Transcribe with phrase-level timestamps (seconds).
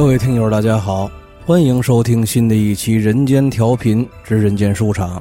[0.00, 1.10] 各位听友，大家好，
[1.44, 5.18] 欢迎收听新的一期《人间调频之人间书场》，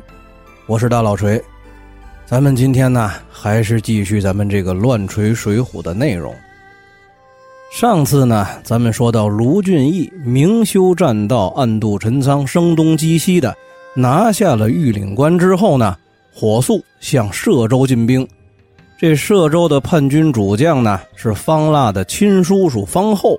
[0.68, 1.40] 我是大老锤。
[2.26, 6.34] 咱们今天呢，还是继续咱们这个乱锤水浒的内容。
[7.74, 13.54] 上次呢，咱们说到卢俊义明修栈道，暗度陈仓，声东击西的
[13.94, 15.94] 拿下了玉岭关之后呢，
[16.34, 18.26] 火速向歙州进兵。
[18.98, 23.38] 这歙州的叛军主将呢，是方腊的亲叔叔方厚。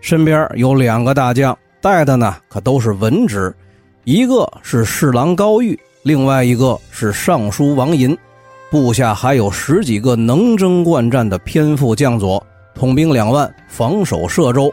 [0.00, 3.54] 身边有两个大将，带的呢可都是文职，
[4.04, 8.16] 一个是侍郎高玉，另外一个是尚书王寅，
[8.70, 12.44] 部下还有十几个能征惯战的偏副将佐，
[12.74, 14.72] 统兵两万，防守歙州。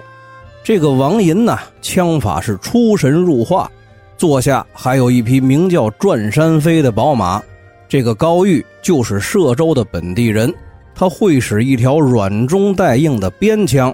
[0.64, 3.70] 这个王寅呢，枪法是出神入化，
[4.18, 7.42] 坐下还有一匹名叫转山飞的宝马。
[7.88, 10.54] 这个高玉就是歙州的本地人，
[10.96, 13.94] 他会使一条软中带硬的边枪。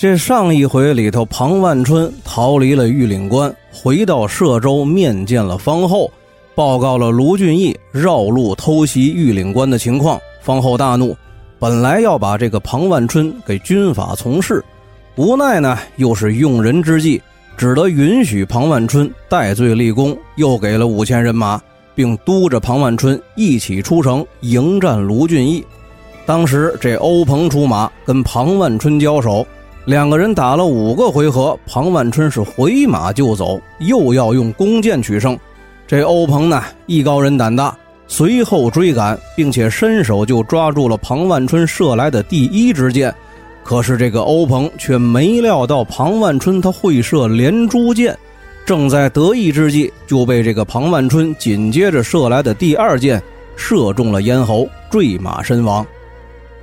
[0.00, 6.10] 这上一回里头，庞万春逃离了玉岭关，回到歙州面见了方后，
[6.54, 10.18] 报告了卢俊义绕路偷袭玉岭关的情况。
[10.40, 11.14] 方后大怒，
[11.58, 14.64] 本来要把这个庞万春给军法从事，
[15.16, 17.20] 无奈呢又是用人之际，
[17.58, 21.60] 只得允许庞万春戴罪立功，又给了五千人马，
[21.94, 25.62] 并督着庞万春一起出城迎战卢俊义。
[26.24, 29.46] 当时这欧鹏出马跟庞万春交手。
[29.90, 35.36] 两个人打了五个回合，庞万春是回马就走，又要用弓箭取胜。
[35.84, 43.12] 这欧鹏呢，艺高人胆大，随后追赶，并且伸手就抓住了庞万春射来的第一支箭。
[43.64, 48.16] 可是这个欧鹏却没料到庞万春他会射连珠箭，
[48.64, 53.20] 正在得意之际，就被这个庞万春紧接着射来的第二箭
[53.56, 55.84] 射中了咽喉，坠马身亡。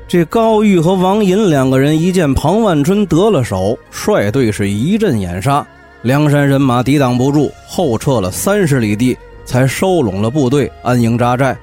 [0.07, 5.67] 这高玉和王寅两个人一见庞万春得了手，率队是一阵掩杀，
[6.01, 11.57] 梁山人马抵挡不住，后撤了三十里地，才收拢了部队，安营扎寨。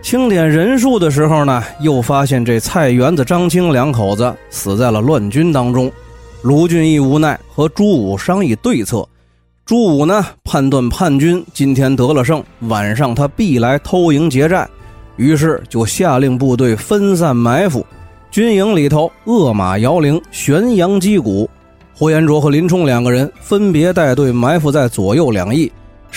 [0.00, 5.90] 清点人数的时候呢，又发现这蔡元子、张青两口子死在了乱军当中。
[6.42, 9.04] 卢俊义无奈和朱武商议对策，
[9.66, 14.68] 朱武呢判断叛军今天得了胜，晚上他必来偷营劫寨。
[15.18, 17.84] 于是就下令部队分散埋伏，
[18.30, 21.50] 军营里头恶马摇铃，悬羊击鼓。
[21.92, 25.70] 呼延灼和林冲两个人分别带队埋伏在左右两翼，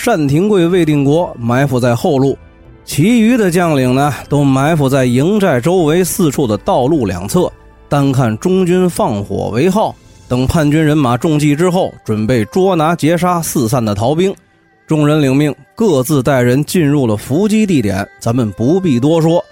[0.06, 2.38] 单廷贵、魏定国埋伏在后路，
[2.85, 7.51] 其余的将领呢都埋伏在营寨周围四处的道路两侧，
[7.90, 9.95] 单看中军放火为号。
[10.28, 14.34] 等叛军人马中计之后，准备捉拿截杀四散的逃兵。
[14.88, 18.08] 众人领命，各自带人进入了伏击地点。
[18.19, 19.44] 咱们不必多说。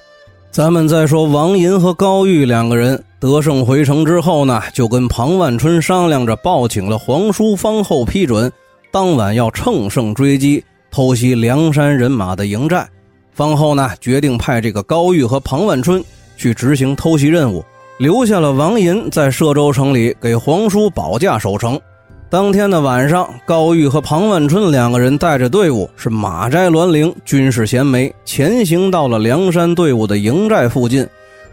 [0.51, 8.51] 咱们再说王寅和高玉两个人得胜回城之后呢，就跟庞万春商量着报请了皇叔方后批准，
[8.91, 12.87] 当晚要乘胜追击，偷袭梁山人马的营寨。
[13.33, 16.03] 方后呢，决定派这个高玉和庞万春
[16.37, 17.65] 去执行偷袭任务，
[17.97, 21.81] 留下了王寅在歙州城里给皇叔保驾守城。
[22.29, 31.03] 当天的晚上，高玉和庞万春两个人带着队伍是马摘栾铃，军事衔枚，前行到了梁山队伍的营寨附近。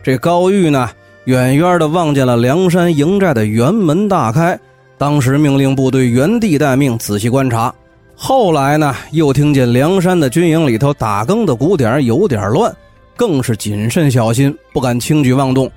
[0.03, 0.91] 这高玉呢，
[1.25, 4.59] 远远的望见了梁山营寨的辕门大开，
[4.99, 7.75] 当时命令部队原地待命，仔细观察。
[8.15, 12.71] 后来呢，又听见梁山的军营里头打更的鼓点有点乱，
[13.17, 15.71] 更是谨慎小心，不敢轻举妄动。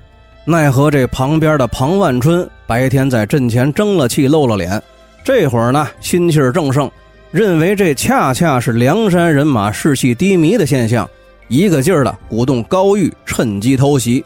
[0.50, 4.82] 奈何这旁边的庞万春白天在阵前争了气，露了脸。
[5.24, 6.90] 这会儿呢，心气正盛，
[7.30, 11.08] 认为这恰恰是梁山人马士气低迷的现象，
[11.46, 14.24] 一个劲儿的鼓动高玉趁机偷袭。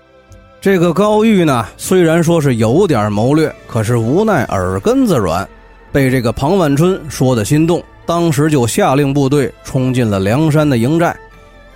[0.61, 5.47] 这个高玉呢，虽然说是有点谋略，可是无奈耳根子软，
[5.93, 11.15] 被这个庞万春说的心动，当时就下令部队冲进了梁山的营寨。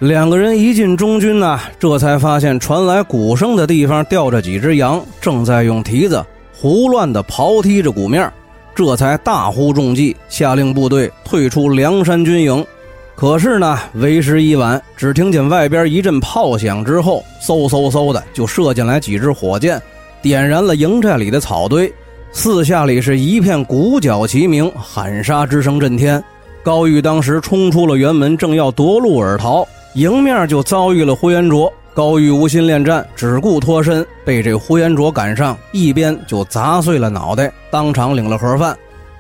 [0.01, 6.25] 两个人一进中军呢，这才发现传来鼓声的地方吊着几只羊，正在用蹄子
[6.55, 8.31] 胡乱地刨踢着鼓面。
[8.77, 12.65] 这才大呼中计，下令部队退出梁山军营。
[13.17, 14.81] 可是呢，为时已晚。
[14.97, 19.83] 只听见外边一阵炮响之后，嗖嗖嗖的就射进来几支火箭，
[20.23, 21.93] 点燃了营寨里的草堆。
[22.31, 26.23] 四下里是一片鼓角齐鸣，喊杀之声震天。
[26.63, 31.73] 高玉当时冲出了辕门，正要夺路而逃，迎面就遭遇了呼延灼。
[31.95, 38.77] 高玉无心恋战，只顾脱身，被这呼延灼赶上，一鞭就砸碎了脑袋，当场领了盒饭。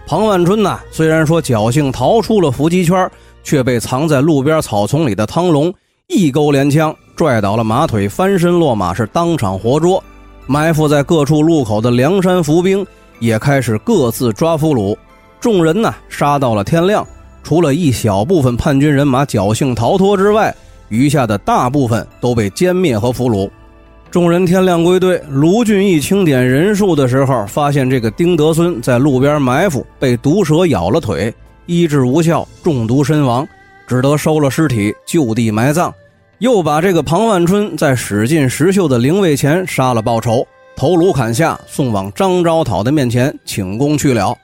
[0.06, 3.10] 庞万春呢，虽然说侥幸逃出了伏击圈，
[3.42, 5.74] 却被藏在路边草丛里的汤龙
[6.06, 10.02] 一钩连枪拽倒了马腿，翻身落马，是当场活捉。
[10.46, 12.86] 埋伏在各处路口的梁山伏兵
[13.18, 14.96] 也开始各自抓俘虏。
[15.40, 17.04] 众人呢，杀到了天亮，
[17.48, 20.54] 除了一小部分叛军人马侥幸逃脱之外，
[20.90, 23.48] 余下的大部分都被歼灭和俘虏。
[24.10, 31.32] 众人天亮归队，卢俊义清点人数的时候，发现这个丁德孙在路边埋伏，被毒蛇咬了腿，
[31.64, 33.48] 医治无效，中毒身亡，
[33.86, 35.90] 只得收了尸体就地埋葬。
[36.40, 40.46] 又把这个庞万春在史进、石秀的灵位前杀了报仇，
[40.76, 44.36] 头颅砍下，送往张昭讨的面前请功去了。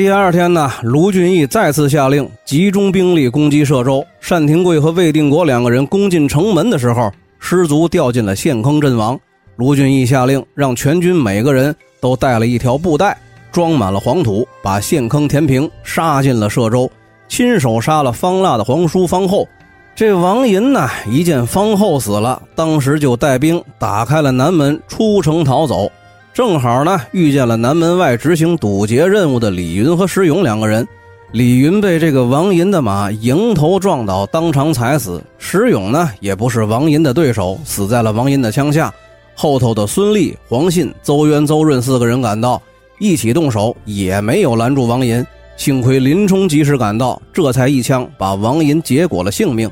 [0.00, 4.02] 第二天呢，卢俊义再次下令集中兵力攻击歙州。
[4.26, 7.12] 单廷贵和魏定国两个人攻进城门的时候。
[7.38, 9.20] 失足掉进了陷坑阵亡。
[9.56, 13.14] 卢俊义下令让全军每个人都带了一条布袋，
[13.52, 16.90] 装满了黄土，把陷坑填平，杀进了歙州，
[17.28, 19.46] 亲手杀了方腊的皇叔方后。
[19.94, 25.92] 这王寅呢，一见方后死了，当时就带兵打开了南门，出城逃走。
[26.32, 30.86] 正好呢，遇见了南门外执行堵截任务的李云和石勇两个人。
[31.32, 35.22] 李云被这个王银的马迎头撞倒，当场踩死。
[35.38, 38.92] 石勇呢，也不是王银的对手，死在了王银的枪下。
[39.34, 42.62] 后头的孙立、黄信、邹渊、邹润四个人赶到，
[43.00, 45.24] 一起动手，也没有拦住王银。
[45.56, 49.68] 幸亏林冲及时赶到，这才一枪把王银结果了性命。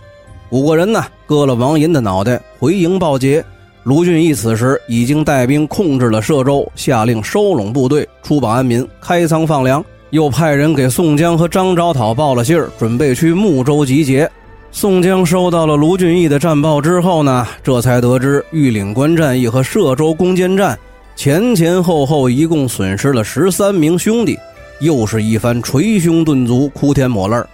[0.51, 3.45] 五个人呢，割了王银的脑袋，回营报捷。
[3.85, 9.85] 卢俊义此时已经带兵控制了歙州，下令收拢部队，出保安民，开仓放粮。
[10.11, 14.31] 又派人给宋江和张昭讨报了信儿，准备去睦州集结。
[14.73, 20.79] 宋江收到了卢俊义的战报之后呢，这才得知玉岭关战役和歙州攻坚战
[21.15, 24.39] 前前后后一共损失了十三名兄弟，
[24.81, 27.47] 又是一番捶胸顿足、哭天抹泪儿。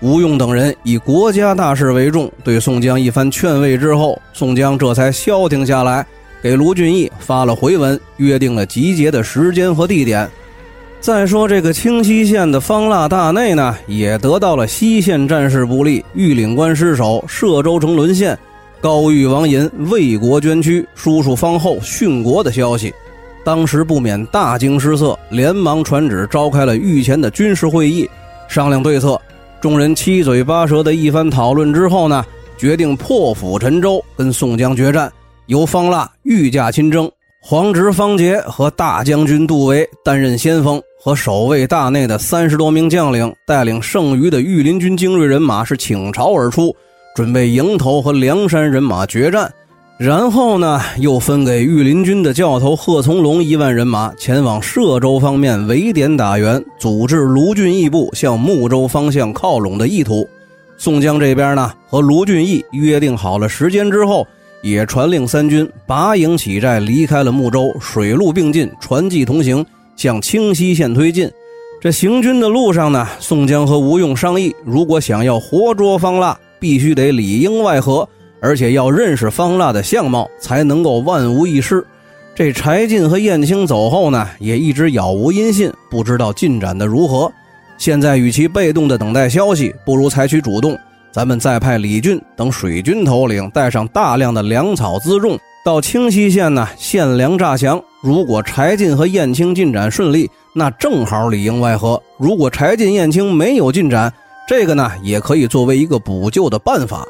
[0.00, 6.06] 吴用等人以国家大事为重，对宋江一番劝慰之后，宋江这才消停下来，
[6.40, 10.28] 给卢俊义发了回文，约定了集结的时间和地点。
[11.00, 18.38] 再说这个清溪县的方腊大内呢，也得到了西县战事不利，玉岭关失守，歙州城沦陷，
[18.80, 22.94] 高玉王寅为国捐躯，叔叔方后殉国的消息，
[23.44, 28.08] 当时不免大惊失色，连忙传旨召开了御前的军事会议，
[28.48, 29.20] 商量对策。
[29.60, 32.24] 众人七嘴八舌的一番讨论之后呢，
[32.56, 35.12] 决定破釜沉舟，跟宋江决战，
[35.46, 37.10] 由方腊御驾亲征。
[37.40, 46.74] 皇侄方杰和大将军杜威担任先锋，和守卫大内的三十多名将领带领剩余的御林军精锐人马是倾巢而出，
[47.16, 49.52] 准备迎头和梁山人马决战。
[49.98, 60.28] 然后呢，又分给御林军的教头贺从龙一万人马前往歙州方面围点打援，组织卢俊义部向睦州方向靠拢的意图。
[60.76, 64.26] 宋江这边呢，和卢俊义约定好了时间之后。
[64.60, 69.64] 也传令三军拔营起寨，离开了睦州，水陆并进，船骑同行，
[69.96, 71.30] 向清溪县推进。
[71.80, 78.08] 这行军的路上呢，宋江和吴用商议，如果想要活捉方腊，必须得里应外合，
[78.40, 81.84] 而且要认识方腊的相貌，才能够万无一失。
[82.34, 87.30] 这柴进和燕青走后呢，也一直杳无音信，不知道进展的如何。
[87.76, 90.78] 现在与其被动的等待消息，不如采取主动。
[91.10, 97.82] 咱们再派李俊等水军头领带上大量的粮草辎重到清溪县呢，献粮诈降。
[98.02, 104.12] 如果柴进和燕青进展顺利，那正好里应外合；如果柴进、燕青没有进展，
[104.46, 107.04] 这个呢也可以作为一个补救的办法。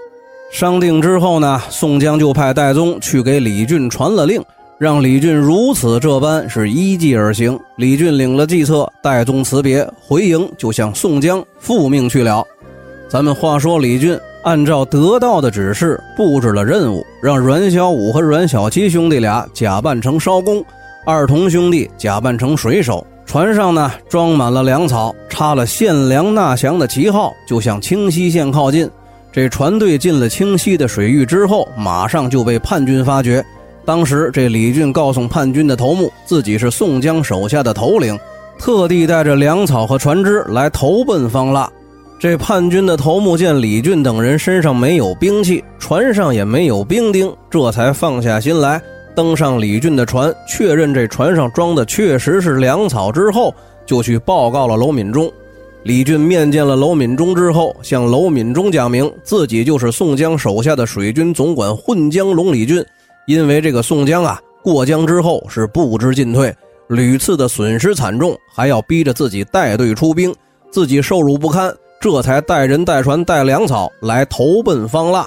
[0.50, 4.43] 商定之后呢，宋江就派戴宗去给李俊传了令，
[4.78, 7.59] 让李俊如此这般是依计而行。
[7.76, 12.43] 李俊领了计策，戴宗辞别回营，就向宋江复命去了。
[13.09, 20.64] 咱们话说，李俊按照得到的指示布置了任务，让阮小五和阮小七兄弟俩假扮成艄公，
[21.05, 28.90] 二童兄弟假扮成水手，船上呢装满了粮草，插了献粮纳降的旗号，就向清溪县靠近。
[29.38, 33.40] 这船队进了清溪的水域之后，马上就被叛军发觉。
[33.85, 38.18] 当时这李俊告诉叛军的头目，自己是宋江手下的头领，
[38.59, 41.71] 特地带着粮草和船只来投奔方腊。
[42.18, 48.83] 这叛军的头目见李俊等人身上没有兵器，船上也没有兵丁，这才放下心来，
[49.14, 53.54] 登上李俊的船，确认这船上装的确实是粮草之后，
[53.87, 55.30] 就去报告了娄敏忠。
[55.88, 62.85] 李俊面见了娄敏忠之后，向娄敏忠讲明自己就是宋江手下的水军总管混江龙李俊，
[63.26, 66.54] 因为这个宋江啊过江之后是不知进退，
[66.88, 70.30] 屡次的损失惨重，还要逼着自己带队出兵，
[70.71, 71.75] 自己受辱不堪。
[72.02, 75.26] 这才带人带船带粮草来投奔方腊。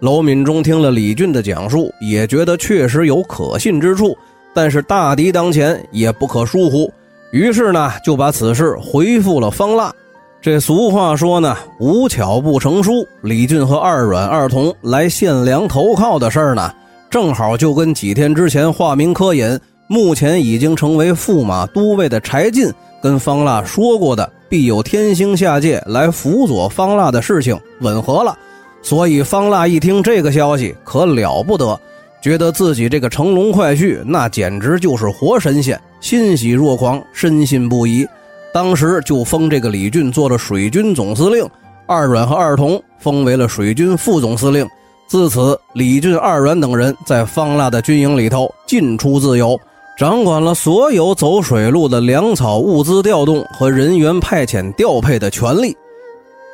[0.00, 4.14] 娄敏忠听了李俊的讲述，也觉得确实有可信之处，
[4.54, 6.92] 但是大敌当前，也不可疏忽。
[7.32, 9.92] 于是呢，就把此事回复了方腊。
[10.40, 13.06] 这俗话说呢，无巧不成书。
[13.22, 16.72] 李俊和二阮、二童来献粮投靠的事儿呢，
[17.10, 28.36] 正好就跟几天之前化名柯隐，目前已经成为驸马都尉的柴进跟方腊说过的必有天星下界来辅佐方腊的事情吻合了。
[28.82, 31.78] 所以方腊一听这个消息，可了不得，
[32.22, 38.06] 觉得自己这个乘龙快婿那简直就是活神仙，欣喜若狂，深信不疑。
[38.54, 41.44] 当时就封这个李俊做了水军总司令，
[41.84, 44.64] 二阮和二童封为了水军副总司令。
[45.08, 49.58] 自此，李俊、二阮等人在方腊的军营里头进出自由，
[49.98, 55.76] 掌管了所有走水路的粮草物资调动和人员派遣调配的权利。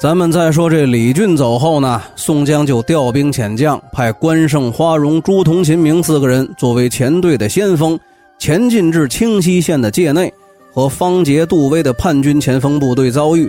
[0.00, 8.00] 咱们再说这李俊走后呢，宋江就调兵遣将，派关胜、花荣、朱仝、秦明四个人作为前队的先锋，
[8.42, 10.34] 前进至清溪县的界内。
[10.72, 13.48] 和方杰、杜威的叛军前锋部队遭遇，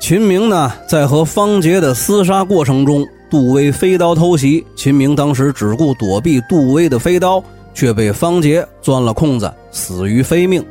[0.00, 7.44] 秦明呢在和方杰的厮杀过程中，杜威飞刀偷袭，秦明当时只顾躲避杜威的飞刀，
[7.74, 10.64] 却被方杰钻了空子，死于非命。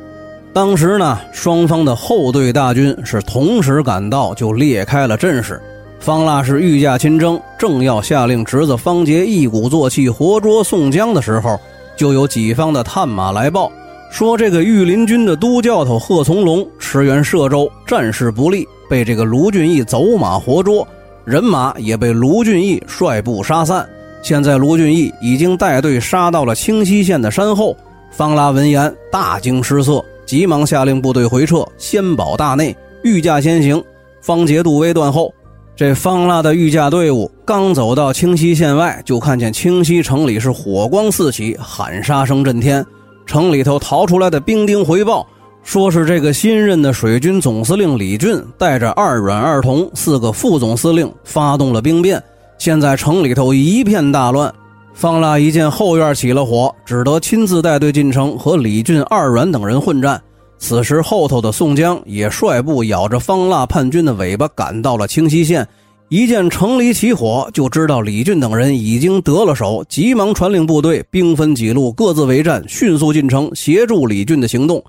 [0.51, 5.61] 当时呢，双方的后队大军是同时赶到，就裂开了阵势。
[5.99, 11.59] 方腊是御驾亲征，正要下令侄子方杰一鼓作气活捉宋江的时候，
[12.00, 13.70] 就有己方的探马来报。
[14.10, 20.88] 说这个御林军的都教头贺从龙驰援歙州，战事不利，被这个卢俊义走马活捉，
[21.25, 23.88] 人马也被卢俊义率部杀散。
[24.22, 27.75] 现在卢俊义已经带队杀到了清溪县的山后。
[28.12, 33.84] 方腊闻言大惊失色，急忙下令部队回撤，先保大内，御驾先行。
[34.22, 35.34] 方杰、杜威断后。
[35.79, 42.86] 这方腊的御驾队伍刚走到清溪县外，就看见清溪城里是火光四起，喊杀声震天。
[43.25, 45.25] 城里头逃出来的兵丁回报，
[45.63, 52.21] 说是这个新任的水军总司令李俊带着二阮、二童四个副总司令发动了兵变，
[52.57, 54.53] 现在城里头一片大乱。
[54.93, 60.21] 方腊一见后院起了火，只得亲自带队进城和李俊、二阮等人混战。
[60.60, 65.68] 此时后头的宋江也率部咬着方腊叛军的尾巴赶到了清溪县。
[66.10, 74.84] 一见城里起火，就知道李俊等人已经得了手，急忙传令部队兵分几路，各自为战，迅速进城协助李俊的行动。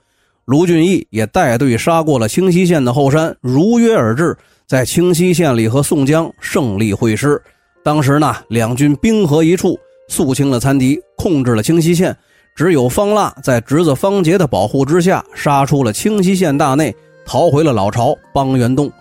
[0.46, 4.36] 卢俊义也带队杀过了清溪县的后山，如约而至，
[4.66, 7.40] 在清溪县里和宋江胜利会师。
[7.84, 12.16] 当时呢，两军兵合一处，肃清了残敌，控制了清溪县。
[12.60, 18.92] 只有方腊在侄子方杰的保护之下，杀出了清溪县大内，逃回了老巢邦元洞。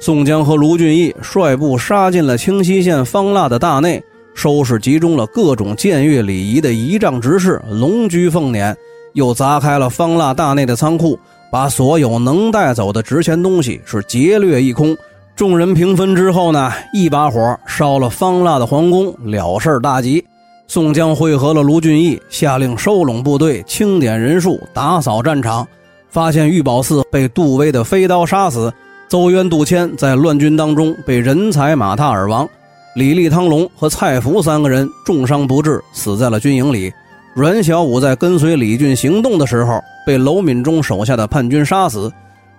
[0.00, 4.02] 宋江和卢俊义率部杀进了清溪县方腊的大内，
[4.34, 8.74] 收拾集中了各种僭越礼仪的仪仗执事，龙居凤辇，
[9.12, 11.16] 又砸开了方腊大内的仓库，
[11.52, 14.96] 把所有能带走的值钱东西是劫掠一空。
[15.36, 20.26] 众人平分之后呢，一把火烧了方腊的皇宫，了事大吉。
[20.70, 25.66] 宋江会合了卢俊义，下令收拢部队，清点人数，打扫战场，
[26.10, 28.70] 发现玉宝寺被杜威的飞刀杀死。
[29.08, 32.46] 邹渊、杜迁在乱军当中被人才马踏而亡，
[32.94, 36.92] 李立、汤龙和蔡福三个人重伤不治，死在了军营里。
[37.34, 42.12] 阮小五在跟随李俊行动的时候，被娄敏忠手下的叛军杀死。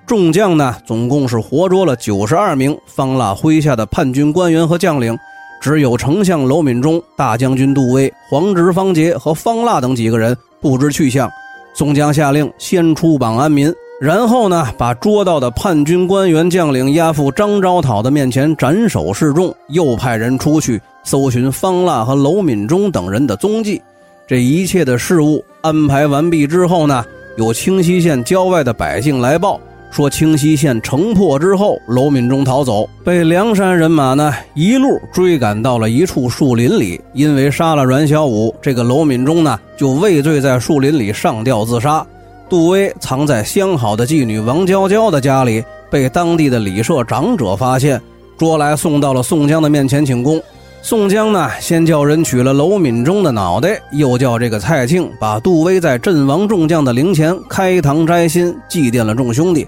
[0.07, 5.15] 众将呢，总共是活捉了九十二名方腊麾下的叛军官员和将领，
[5.59, 11.29] 只有丞相娄敏忠、大将军杜威、黄直、方杰和方腊等几个人不知去向。
[11.73, 13.73] 宋江下令先出榜安民。
[14.01, 23.81] 然后呢，把捉到的叛军官员将领押赴张昭讨的面前斩首示众，又派人出去搜寻方腊和娄敏忠等人的踪迹。
[24.25, 27.03] 这一切的事务安排完毕之后呢，
[27.35, 29.59] 有清溪县郊外的百姓来报
[29.91, 37.01] 说，清溪县城破之后，娄敏忠逃走，被梁山人马呢一路追赶到了一处树林里。
[37.13, 42.05] 因为杀了阮小五，这个娄敏忠呢就畏罪在树林里上吊自杀。
[42.47, 48.01] 杜威藏在相好的妓女王娇娇的家里，被当地的礼社长者发现，
[48.37, 50.41] 捉来送到了宋江的面前请功。
[50.81, 59.67] 宋江呢，先叫人取了娄敏忠的脑袋，又叫这个蔡庆把杜威在阵亡众将的灵前开堂摘心，祭奠了众兄弟。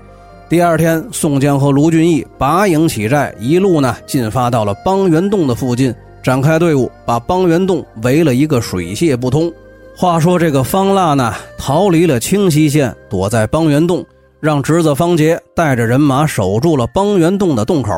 [0.51, 9.49] 第二天，宋江和卢俊义拔营起寨，一路呢进发到了邦元洞的附近，展开队伍，把邦元洞围了一个水泄不通。
[9.95, 14.05] 话说这个方腊呢，逃离了清溪县，躲在邦元洞，
[14.41, 17.93] 让侄子方杰带着人马守住了邦元洞的洞口。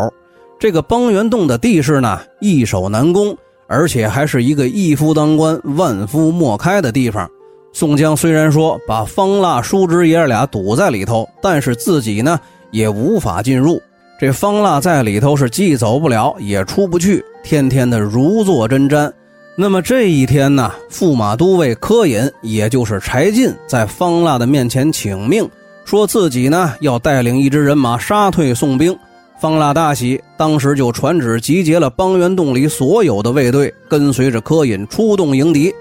[0.59, 7.27] 这个邦元洞的地势呢，易守难攻，而且还是一个一夫当关、万夫莫开的地方。
[7.75, 12.39] 宋江虽然说把方腊、叔侄爷俩堵在里头，但是自己呢
[12.69, 13.81] 也无法进入。
[14.19, 19.11] 这方腊在里头是既走不了也出不去，天天的如坐针毡。
[19.55, 25.49] 那么这一天呢，驸马都尉柯隐，也就是柴进，在方腊的面前请命，
[25.83, 28.95] 说自己呢要带领一支人马杀退宋兵。
[29.41, 35.73] 方腊大喜，当时就传旨集结了邦元洞里所有的卫队，跟随着柯隐出动迎敌。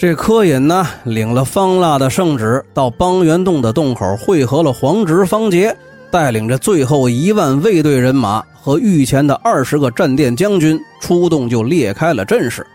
[0.00, 5.76] 这柯隐呢，领了方腊的圣旨，到邦元洞的洞口汇合了黄直、方杰，
[6.10, 12.66] 带领着最后一万卫队人马和御前的二十个战殿将军出洞，就列开了阵势。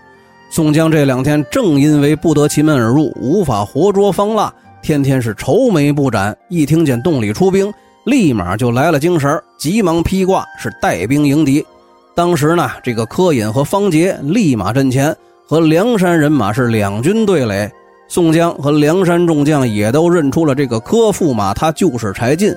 [0.52, 4.54] 宋江这两天正因为不得其门而入，无法活捉方腊，
[4.84, 6.38] 天天是愁眉不展。
[6.48, 11.66] 一听见洞里出兵，立马就来了精神，急忙披挂，是带兵迎敌。
[12.14, 15.18] 当时呢，这个柯隐和方杰立马阵前。
[15.48, 17.72] 和梁山人马是两军对垒，
[18.08, 22.52] 宋江和梁山众将也都认出了这个柯驸马，他就是柴进，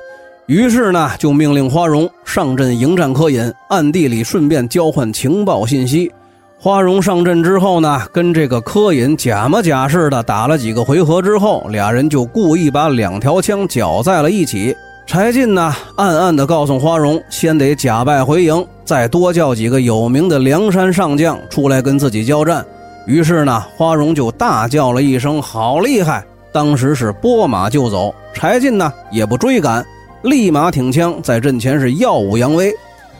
[0.46, 6.10] 于是呢就命令花荣上阵迎战柯隐，暗地里顺便交换情报信息。
[6.58, 14.74] 花荣上阵之后呢，跟这个柯隐假模假式的打了几个回合之后，俩人就故意把两条枪搅在了一起。
[15.06, 22.64] 柴进呢，暗暗地告诉花荣，先得假败回营，再多叫几个有名的梁山上将出来跟自己交战。
[23.08, 26.22] 于是呢，花荣就大叫了一声：“好厉害！”
[26.52, 28.14] 当时是拨马就走。
[28.34, 29.82] 柴进呢也不追赶，
[30.22, 32.70] 立马挺枪在阵前是耀武扬威。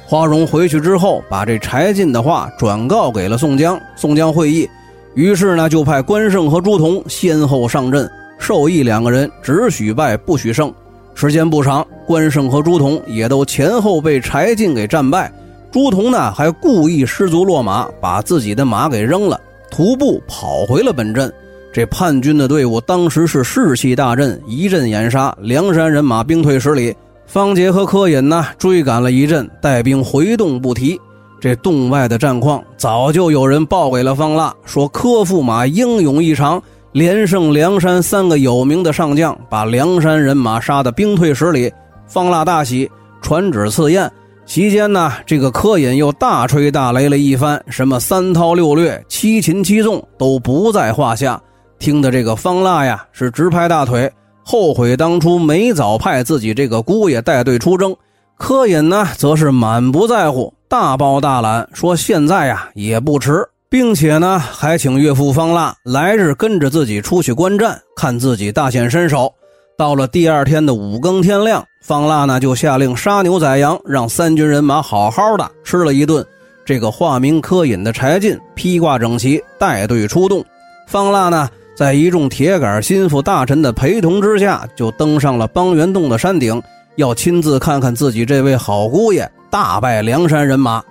[0.07, 3.80] 花荣回去之后，把这柴进的话转告给了宋江。
[3.97, 4.68] 宋江会意，
[5.14, 10.71] 于是呢就派关胜和朱仝先后上阵，授意两个人只许败不许胜。
[11.14, 15.33] 时间不长，关胜和朱仝也都前后被柴进给战败。
[15.73, 19.40] 朱仝呢还故意失足落马，把自己的马给扔了。
[19.70, 21.33] 徒步跑回了本镇，
[21.72, 26.94] 这叛军的队伍当时是士气大振，一阵掩杀，梁山人马兵退十里。
[27.26, 30.98] 方杰和柯隐呢追赶了一阵，带兵回洞不提。
[31.40, 36.61] 这洞外的战况早就有人报给了方腊，说柯驸马英勇异常，
[36.92, 41.70] 连胜梁山三个有名的上将，把梁山人马杀得兵退十里。
[42.07, 44.11] 方腊大喜，传旨赐宴。
[44.48, 51.38] 期间呢，这个柯隐又大吹大擂了一番，什么三韬六略、七擒七纵都不在话下。
[51.78, 54.11] 听的这个方腊呀是直拍大腿，
[54.42, 57.94] 后悔当初没早派自己这个姑爷带队出征。
[58.38, 69.30] 柯隐呢则是满不在乎，大包大揽说现在呀也不迟，并且呢还请岳父方腊来日跟着自己出去观战，看自己大显身手。
[69.76, 76.22] 到了第二天的五更天亮，方腊呢就下令杀牛宰羊，让三军人马好好的吃了一顿。
[76.62, 80.44] 这个化名柯隐的柴进披挂整齐，带队出动。
[80.87, 86.62] 方腊呢，在一众铁杆心腹大臣的陪同之下，就登上了邦元洞的山顶，
[86.96, 90.85] 要亲自看看自己这位好姑爷大败梁山人马。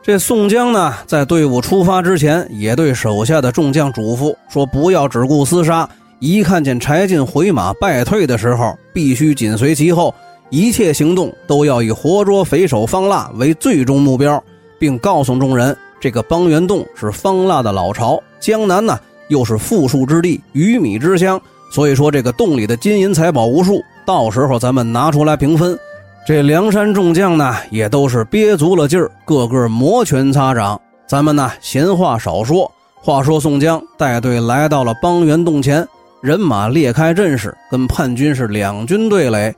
[0.00, 10.14] 这宋江呢，在队伍出发之前，也对手下的众将嘱咐说：“不要只顾厮杀。”一看见柴进回马败退的时候，必须紧随其后，
[10.50, 14.42] 一切行动都要以活捉匪首方腊为最终目标，
[14.78, 21.40] 并告诉众人，这个邦元洞是方腊的老巢，江南呢又是富庶之地，鱼米之乡，
[21.72, 25.76] 所以说这个洞里的金银财宝无数，到时候咱们拿出来平分。
[26.26, 30.80] 这梁山众将呢，也都是憋足了劲儿，个个摩拳擦掌。
[31.08, 35.86] 咱们呢闲话少说，话说宋江带队来到了邦元洞前。
[36.20, 39.54] 人马列开阵势，跟叛军是两军对垒。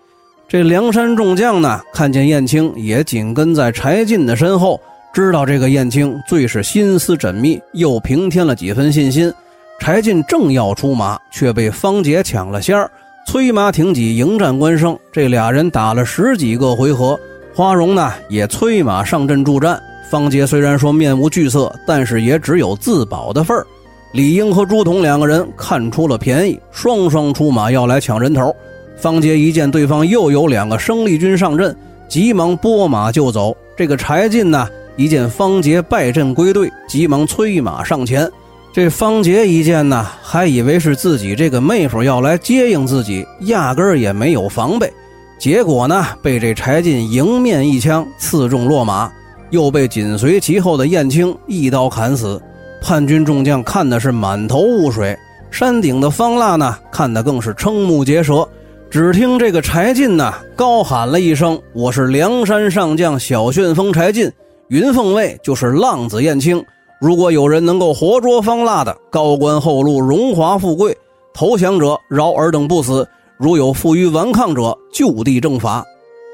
[0.49, 4.81] 这梁山众将呢，看见燕青也紧跟在柴进的身后，
[5.13, 9.31] 知道这个燕青最是心思缜密，又平添了几分信心。
[9.79, 12.91] 柴进正要出马，却被方杰抢了先儿，
[13.27, 14.99] 催马挺戟迎战关胜。
[15.13, 17.21] 这俩人打了十几个回合，
[17.55, 19.79] 花荣呢也催马上阵助战。
[20.11, 23.67] 方杰虽然说面无惧色，但是也只有自保的份儿。
[24.15, 28.51] 李英和朱仝两个人看出了便宜，双双出马要来抢人头。
[28.99, 31.75] 方杰一见对方又有两个生力军上阵，
[32.09, 33.57] 急忙拨马就走。
[33.77, 38.29] 这个柴进呢，一见方杰败阵归队，急忙催马上前。
[38.73, 44.93] 这方杰一见呢，还以为是自己这个妹夫要来接应自己，压根儿也没有防备。
[45.39, 49.09] 结果呢，被这柴进迎面一枪刺中落马，
[49.51, 52.41] 又被紧随其后的燕青一刀砍死。
[52.83, 55.17] 叛军众将看的是满头雾水，
[55.53, 58.49] 山顶的方腊呢，看的更是瞠目结舌。
[58.91, 64.33] 只听这个柴进呢，高喊了一声：“我是梁山上将小旋风柴进，
[64.69, 66.65] 云凤卫就是浪子燕青。
[66.99, 70.97] 如果有人能够活捉方腊的，高官厚禄，荣华富贵，
[71.35, 75.85] 投降者饶尔等不死，如有负隅顽抗者，就地正法。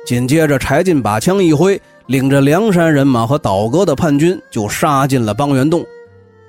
[0.07, 5.85] 紧接着，柴进把枪一挥，领着梁山人马和倒戈的叛军就杀进了邦元洞。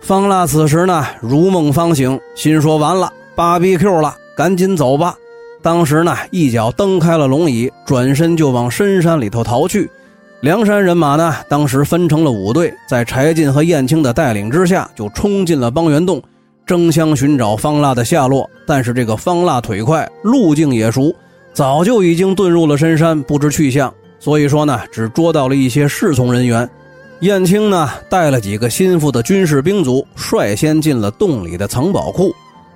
[0.02, 5.18] 方腊此时呢，如梦方醒，心说完了，芭比 Q 了，赶紧走吧。
[5.66, 9.90] 当时呢，一脚蹬开了龙椅，转身就往深山里头逃去。
[10.42, 16.22] 梁山人马呢，当时分成了五队，在柴进和燕青的带领之下，就冲进了邦元洞，
[16.68, 18.48] 争相寻找方腊的下落。
[18.68, 21.12] 但是这个方腊腿快，路径也熟，
[21.52, 23.92] 早就已经遁入了深山，不知去向。
[24.20, 26.70] 所以说呢，只捉到了一些侍从人员。
[27.22, 32.32] 燕青呢，带了几个心腹的军事兵卒，率先进了洞里的藏宝库，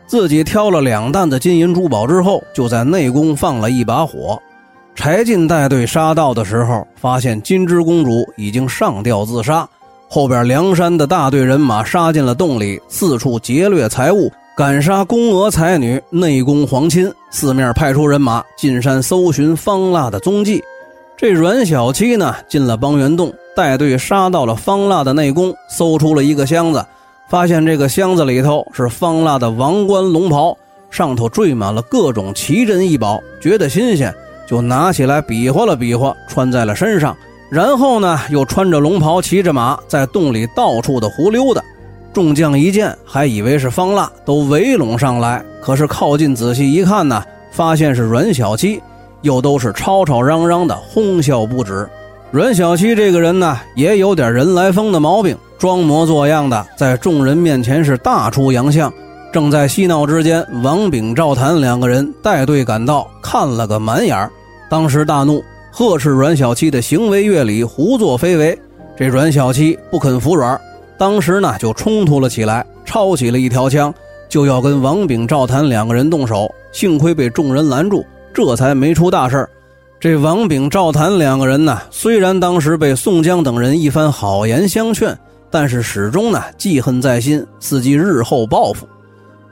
[0.09, 4.41] 自己挑了两担子金银珠宝之后，就在内宫放了一把火。
[4.95, 9.69] 柴进带队杀到的时候，发现金枝公主已经上吊自杀。
[10.07, 17.13] 后边梁山的大队人马杀进了洞里，四处劫掠财物，赶杀宫娥才女，内宫皇亲。
[17.29, 20.59] 四面派出人马进山搜寻方腊的踪迹。
[21.15, 26.83] 这阮小七呢，进了邦元洞，带队杀到了方腊的内宫，搜出了一个箱子，
[27.29, 30.57] 发现这个箱子里头是方腊的王冠龙袍，
[30.89, 34.13] 上头缀满了各种奇珍异宝，觉得新鲜。
[34.47, 37.15] 就拿起来比划了比划，穿在了身上，
[37.51, 41.61] 然后呢，又穿着龙袍，骑着马，在洞里到处的胡溜达。
[42.11, 45.45] 众将一见，还以为是方腊，都围拢上来。
[45.61, 48.81] 可是靠近仔细一看呢，发现是阮小七，
[49.21, 51.87] 又都是吵吵嚷嚷的，哄笑不止。
[52.31, 58.93] 阮小七这个人呢，也有点人来疯的毛病，装模作样的在众人面前是大出洋相。
[59.33, 64.31] 正在嬉闹之间，王炳、赵谭两个人带队赶到，看了个满眼儿。
[64.69, 68.55] 当时大怒，呵斥阮小七的行为越礼、胡作非为。
[68.95, 70.59] 这阮小七不肯服软，
[70.99, 73.91] 当时呢就冲突了起来，抄起了一条枪，
[74.27, 76.47] 就要跟王炳、赵谭两个人动手。
[76.71, 79.49] 幸亏被众人拦住，这才没出大事儿
[79.99, 85.17] 这王炳、赵谭两个人呢，虽然当时被宋江等人一番好言相劝，
[85.51, 88.87] 但是始终呢记恨在心，伺机日后报复。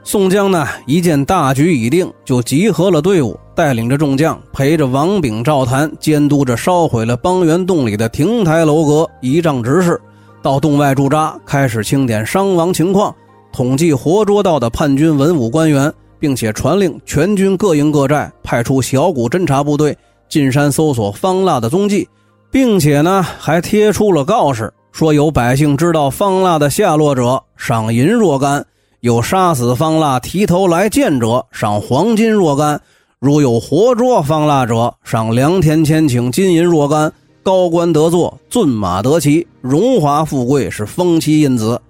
[0.02, 3.38] 宋江呢一见大局已定，就集合了队伍。
[3.54, 10.00] 带领着众将，陪着王炳、赵谭，监督着烧毁了邦元洞里的亭台楼阁、仪仗执事，
[10.40, 13.14] 到洞外驻扎，开始清点伤亡情况，
[13.52, 19.94] 统计活捉到的叛军文武官员，并且传令全军各营各寨派出小股侦察部队
[20.28, 22.08] 进山搜索方腊的踪迹，
[22.50, 28.62] 并且呢还贴出了告示，说有百姓知道方腊的下落者，赏银若干；
[29.00, 32.80] 有杀死方腊提头来见者，赏黄金若干。
[33.20, 37.10] 如有活捉方腊者，赏良田千顷，金银若干；
[37.42, 41.80] 高官得坐，骏马得骑，荣华富贵是风妻印子。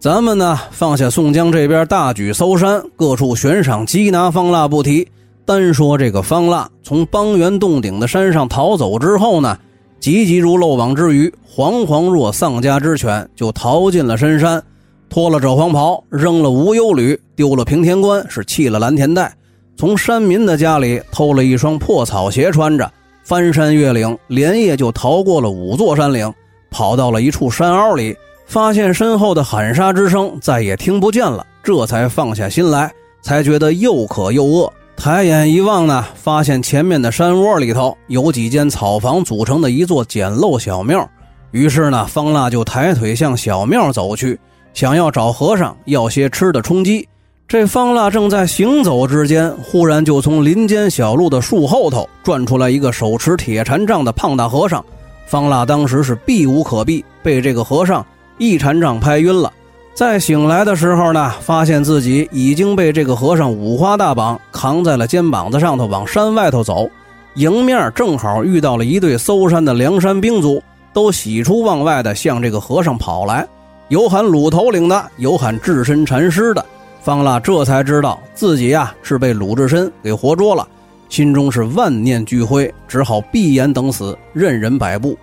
[0.00, 5.06] 咱们呢，放下宋江这边大举搜山，各处悬赏缉拿方腊不提，
[5.44, 9.58] 单说这个方腊从邦元洞顶的山上逃走之后呢，
[10.00, 14.62] 急急如漏网之鱼，惶惶若丧家之犬，就逃进了深山，
[15.08, 19.32] 脱了赭黄袍，扔了无忧履，丢了平天冠，是弃了蓝田带。
[19.76, 22.90] 从山民的家里偷了一双破草鞋穿着，
[23.24, 26.32] 翻山越岭，连夜就逃过了五座山岭，
[26.70, 34.72] 跑到了一处山凹里，发现身后的喊杀之声再也听不见了，这才放下心来，才觉得又渴又饿。
[34.96, 41.08] 抬眼一望呢，发现前面的山窝里头有几间草房组成的一座简陋小庙，
[41.50, 44.38] 于是呢，方腊就抬腿向小庙走去，
[44.72, 47.08] 想要找和尚要些吃的充饥。
[47.48, 54.84] 这方腊正在行走之间，忽然就从林间小路的树后头转出来一个手持铁禅杖的胖大和尚。
[55.26, 58.06] 方腊当时是避无可避，被这个和尚
[58.38, 59.52] 一禅杖拍晕了。
[59.94, 66.88] 在醒来的时候呢，发现自己已经被这个和尚五花大绑扛在了肩膀子上头，往山外头走。
[67.34, 70.62] 迎面正好遇到了一队搜山的梁山兵卒，
[70.94, 73.46] 都喜出望外的向这个和尚跑来，
[73.88, 76.64] 有喊鲁头领的，有喊智深禅师的。
[77.02, 80.66] 方腊这才知道自己呀是被鲁智深给活捉了，
[81.10, 85.18] 心中是万念俱灰，只好闭眼等死，任人摆布。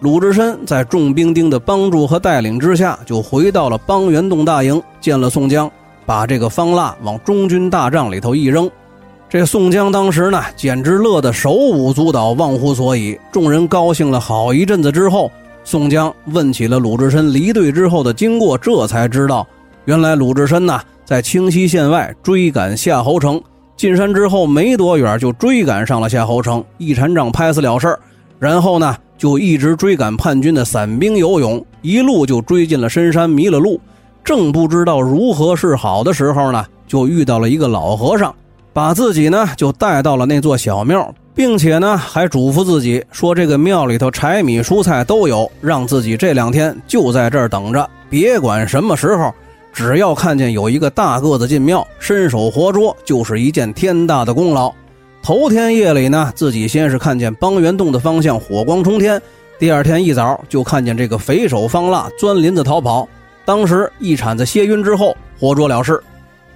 [0.00, 5.70] 鲁智深在众兵丁的帮助和带领之下，就回到了邦元洞大营，见了宋江，
[6.04, 8.70] 把这个方腊往中军大帐里头一扔。
[9.26, 13.18] 这宋江当时呢，简直乐得手舞足蹈，忘乎所以。
[13.32, 15.32] 众人高兴了好一阵子之后，
[15.64, 19.46] 宋江问起了鲁智深离队之后的经过，这才知道，
[19.86, 20.82] 原来鲁智深呐。
[21.06, 23.40] 在清溪县外追赶夏侯成，
[23.76, 27.98] 进山之后没多远就追赶上了夏侯成，一禅杖拍死了事儿。
[28.38, 33.80] 然后呢，就一直追赶叛军的散兵游勇，一路就追进了深山，迷了路，
[34.22, 38.34] 正不知道如何是好的时候呢，就遇到了一个老和尚，
[38.72, 49.32] 把自己呢就带到了那座小庙，并且呢还嘱咐自己说这个庙里头柴米蔬菜都有，让自己这两天就在这儿等着，别管什么时候，
[49.72, 54.72] 只要看见有一个大个子进庙，伸手活捉，就是一件天大的功劳。
[55.26, 59.20] 头天夜里呢，自己先是看见邦源洞的方向火光冲天，
[59.58, 63.08] 第二天一早就看见这个匪首方腊钻林子逃跑。
[63.44, 66.00] 当时一铲子歇晕之后，活捉了事。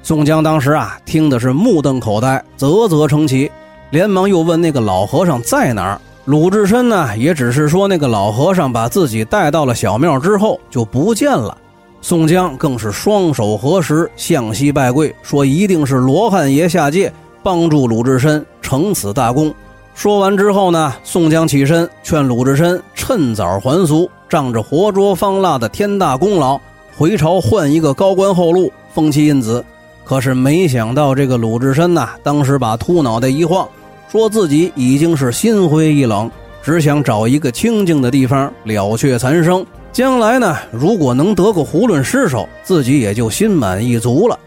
[0.05, 3.51] 宋江当时啊，听的是目瞪口呆，啧啧称奇，
[3.91, 6.01] 连忙又问那个老和尚在哪儿。
[6.27, 11.59] 鲁智深呢，也只是说那个老和尚把自己带到了小庙之后就不见了。
[12.01, 19.55] 宋江更是双手合十，向西拜跪，说一定是罗汉爷下界帮助鲁智深成此大功。
[19.95, 26.59] 说完之后呢，宋江起身劝鲁智深趁早还俗，仗着活捉方腊的天大功劳。
[26.97, 29.65] 回朝换一个高官厚禄，封其印子。
[30.05, 33.69] 可是没想到这个鲁智深呐，当时把秃脑袋一晃，
[34.11, 36.31] 说自己已经是心灰意冷，
[36.63, 39.65] 只想找一个清静的地方了却残生。
[39.93, 44.39] 将来呢，如果能得个囫囵尸首，自己也就心满意足了。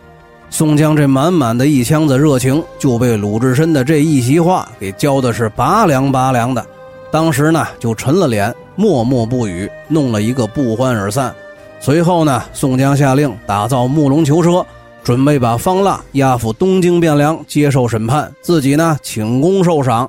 [0.54, 6.64] 宋江这满满的一腔子热情，就被鲁智深的这一席话给浇的是拔凉拔凉的。
[7.10, 11.34] 当时呢，就沉了脸，默默不语，弄了一个不欢而散。
[11.80, 14.64] 随后呢，宋江下令打造木龙囚车，
[15.04, 20.08] 准备把方腊押赴东京汴梁接受审判，自己呢请功受赏。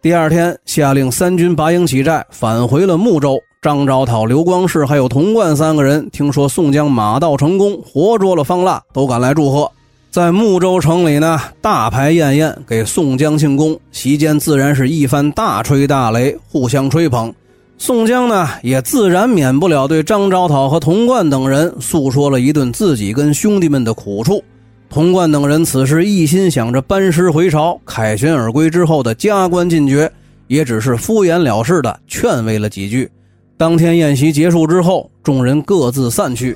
[0.00, 3.38] 第二天，下令三军拔营起寨，返回了睦州。
[3.60, 9.70] 张昭讨、刘光世还有童贯三个人，听说宋江马到成功，活捉了方腊，都赶来祝贺。
[10.12, 13.80] 在睦州城里呢，大排宴宴，给宋江庆功。
[13.92, 17.32] 席间自然是一番大吹大擂，互相吹捧。
[17.78, 24.44] 宋江呢，也自然免不了对张昭讨和童贯等人诉说了一顿自己跟兄弟们的苦处。
[24.90, 30.12] 童贯等人此时一心想着班师回朝、凯旋而归之后的加官进爵，
[30.46, 33.10] 也只是敷衍了事的劝慰了几句。
[33.56, 36.54] 当天宴席结束之后，众人各自散去。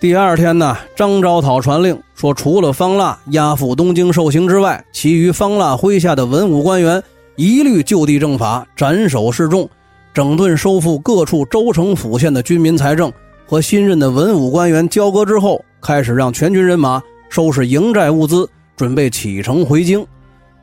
[0.00, 7.02] 第二天呢，张昭讨传令说，除了方腊押赴东京受刑之外，其余方腊麾下的文武官员
[7.36, 9.68] 一律就地正法，斩首示众。
[10.14, 13.12] 整顿收复各处州城府县的军民财政，
[13.46, 20.04] 和新任的文武官员交割之后，开始让全军人马收拾营寨物资，准备启程回京。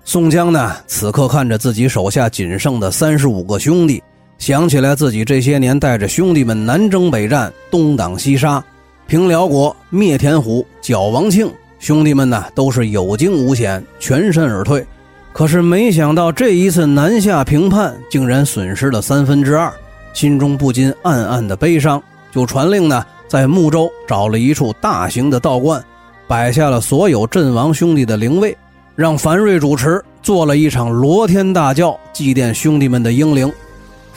[0.03, 4.01] 宋江呢，此刻看着自己手下仅剩的三十五个兄弟，
[4.39, 8.63] 想起来自己这些年带着兄弟们南征北战、东挡西杀，
[9.07, 14.85] 平辽国、灭田虎、剿王庆，兄弟们呢都是有惊无险，全身而退。
[15.31, 19.71] 可是没想到这一次南下平叛，竟然损失了三分之二，
[20.13, 25.81] 心中不禁暗暗的悲伤，就传令呢，在睦州找了一处大型的道观，
[26.27, 28.57] 摆下了所有阵亡兄弟的灵位，
[28.93, 33.49] 让樊瑞主持，做了一场罗天大教，祭奠兄弟们的英灵。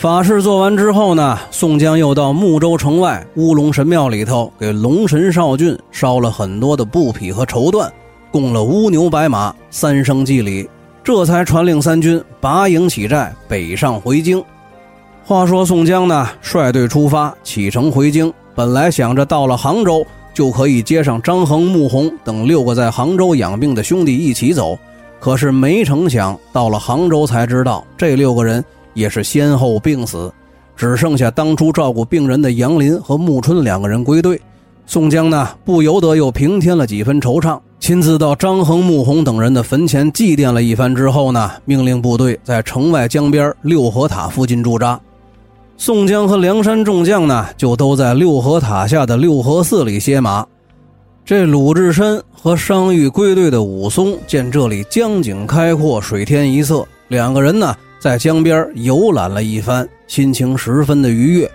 [0.01, 7.87] 法事做完之后呢，宋江又到睦州城外乌龙神庙里头，给龙神少俊烧了很多的布匹和绸缎，
[8.31, 10.67] 供了乌牛白马，三生祭礼。
[11.05, 14.43] 这才传令三军拔营起寨，北上回京。
[15.23, 18.33] 话说宋江呢，率队出发，启程回京。
[18.55, 24.79] 本来想着到了杭州就可以接上张衡、穆弘等六个在杭州养病的兄弟一起走，
[25.19, 30.33] 可是没成想到了杭州才知道，这六个人也是先后病死，
[30.77, 34.41] 只剩下当初照顾病人的杨林和穆春两个人归队。
[34.87, 37.61] 宋江呢，不由得又平添了几分惆怅。
[37.79, 45.01] 亲自到张衡、穆弘等人的坟前祭奠了一番之后呢，命令部队在城外江边六合塔附近驻扎。
[45.79, 50.47] 宋江和梁山众将呢，就都在六合塔下的六合寺里歇马。
[51.25, 61.51] 这鲁智深和伤愈归队的武松见这里江景开阔，水天一色，两个人呢在江边游览了一番，心情十分的愉悦。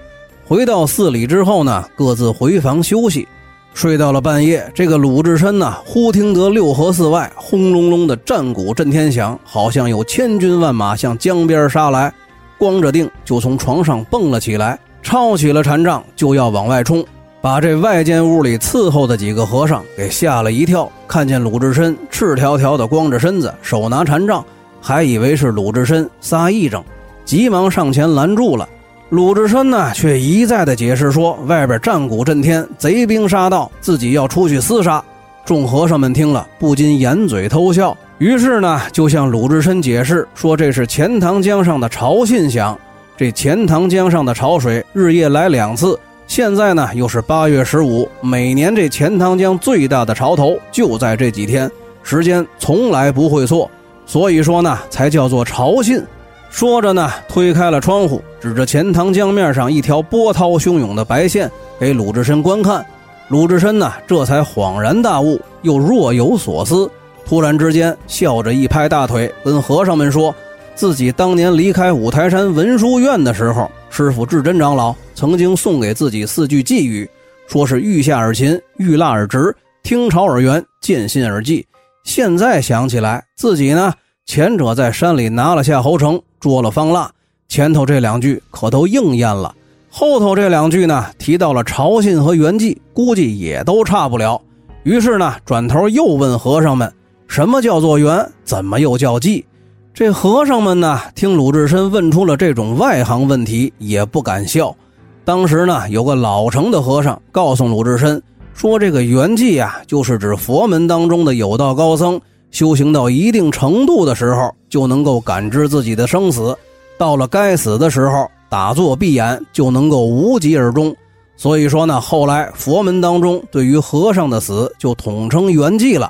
[0.48, 3.28] 回到寺里之后呢，各自回房休息。
[3.74, 12.14] 睡到了半夜，这个鲁智深呢，忽听得六合寺外轰隆隆的战鼓震天响，好像有千军万马向江边杀来。
[12.60, 17.04] 光着腚就从床上蹦了起来，抄起了禅杖就要往外冲，
[17.42, 20.90] 把这外间屋里伺候的几个和尚给吓了一跳。
[21.08, 24.46] 看见鲁智深赤条条的光着身子，手拿禅杖，
[24.88, 26.84] 还以为是鲁智深撒癔症，
[27.26, 28.70] 急忙上前拦住了。
[29.10, 35.04] 鲁智深呢，却一再的解释说，外边战鼓震天，贼兵杀到，自己要出去厮杀。
[35.44, 37.98] 众和尚们听了，不禁掩嘴偷笑。
[38.20, 42.78] 于是呢，就向鲁智深解释说，这是钱塘江上的潮信响。
[43.18, 51.72] 这钱塘江上的潮水日夜来两次，现在呢，又是八月十五，每年这钱塘江最大的潮头就在这几天，
[52.04, 53.68] 时间从来不会错，
[54.06, 56.02] 所以说呢，才叫做潮信。
[56.50, 62.86] 说着呢，推开了窗户，指着钱塘江面上一条波涛汹涌的白线给鲁智深观看。
[63.28, 66.90] 鲁智深呢，这才恍然大悟，又若有所思。
[67.26, 70.34] 突然之间，笑着一拍大腿，跟和尚们说
[70.76, 77.10] ：“自己当年离开五台山文殊院的时候，师傅智真长老曾经送给自己四句寄语，
[77.48, 81.66] 说是欲下而勤，欲辣而直，听潮而圆，见信而记。
[82.06, 83.94] 现在想起来，自己呢，
[84.26, 87.10] 前者在山里拿了夏侯成。”捉了方腊，
[87.48, 89.52] 前头这两句可都应验了，
[89.90, 94.40] 后头这两句呢提到了朝信和圆寂，估计也都差不了。
[94.84, 96.94] 于是呢，转头又问和尚们
[97.28, 98.32] ：“什么叫做圆？
[98.44, 99.44] 怎么又叫寂？”
[99.92, 104.76] 这和尚们呢，听鲁智深问出了这种外行问题，也不敢笑。
[105.24, 108.22] 当时呢，有个老成的和尚告诉鲁智深
[108.56, 112.20] 说：“这个圆寂啊，就是指佛门当中的有道高僧。”
[112.52, 116.58] 修行到一定程度的时候，就能够感知自己的生死，
[116.98, 120.96] 到了该死的时候，打坐闭眼就能够无疾而终。
[121.36, 126.10] 所以说呢，后来佛门当中对于和尚的死就统称圆寂了。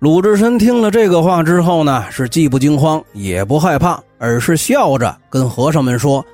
[0.00, 6.24] 鲁智深听了这个话之后呢，是既不惊慌也不害怕，而是笑着跟和尚们说：“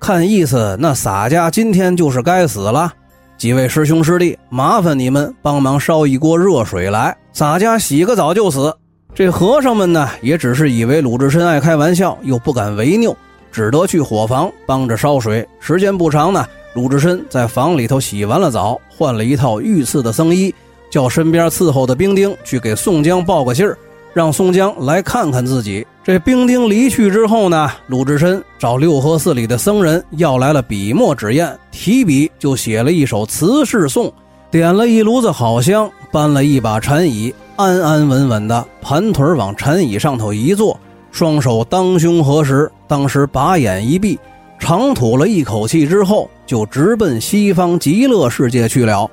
[0.00, 2.90] 看意思，那洒家今天就是该死了。
[3.36, 8.74] 几位师兄师弟，麻烦你们帮忙烧一锅热水来，洒家洗个澡就死。”
[9.14, 13.14] 这和尚们呢，也只是以为鲁智深爱开玩笑，又不敢违拗，
[13.52, 15.46] 只得去火房帮着烧水。
[15.60, 20.54] 时间不长呢，鲁智深在房里头洗完了澡，换了一套御赐的僧衣，
[20.90, 23.76] 叫身边伺候的兵丁去给宋江报个信儿，
[24.16, 25.86] 让宋江来看看自己。
[26.02, 34.10] 这兵丁离去之后呢，鲁智深找六合寺里的僧人要来了笔墨纸砚，提笔就写了一首辞世颂，
[34.50, 37.34] 点了一炉子好香，搬了一把禅椅。
[37.56, 40.80] 安安稳稳的盘腿往禅椅上头一坐，
[41.12, 44.18] 双手当胸合十，当时把眼一闭，
[44.58, 49.06] 长吐了一口气之后，就直奔西方极乐世界去了。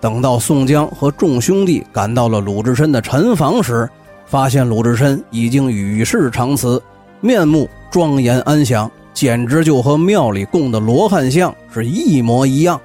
[0.00, 3.90] 等到宋江和众兄弟赶到了鲁智深的禅房时，
[4.26, 6.82] 发现鲁智深已经与世长辞，
[7.20, 12.80] 面目庄严安详，简直就和庙里供的罗汉像是一模一样。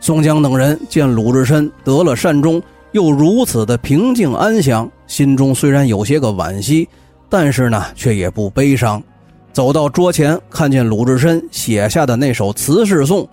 [0.00, 2.62] 宋江等人见鲁智深得了善终。
[2.92, 6.88] 又如此的平静安详，心中虽然有些个惋惜，
[7.28, 9.02] 但是呢，却也不悲伤。
[9.52, 13.28] 走到桌前，看见鲁智深写下的那首辞世颂，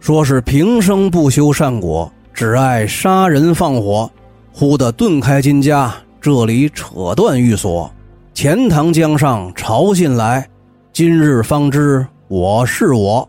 [0.00, 4.10] 说是平生不修善果，只爱杀人放火。
[4.54, 5.90] 忽的顿开金枷，
[6.24, 7.92] 这里扯断玉锁，
[8.32, 10.48] 钱塘江上潮信来，
[10.90, 13.28] 今日方知我是我。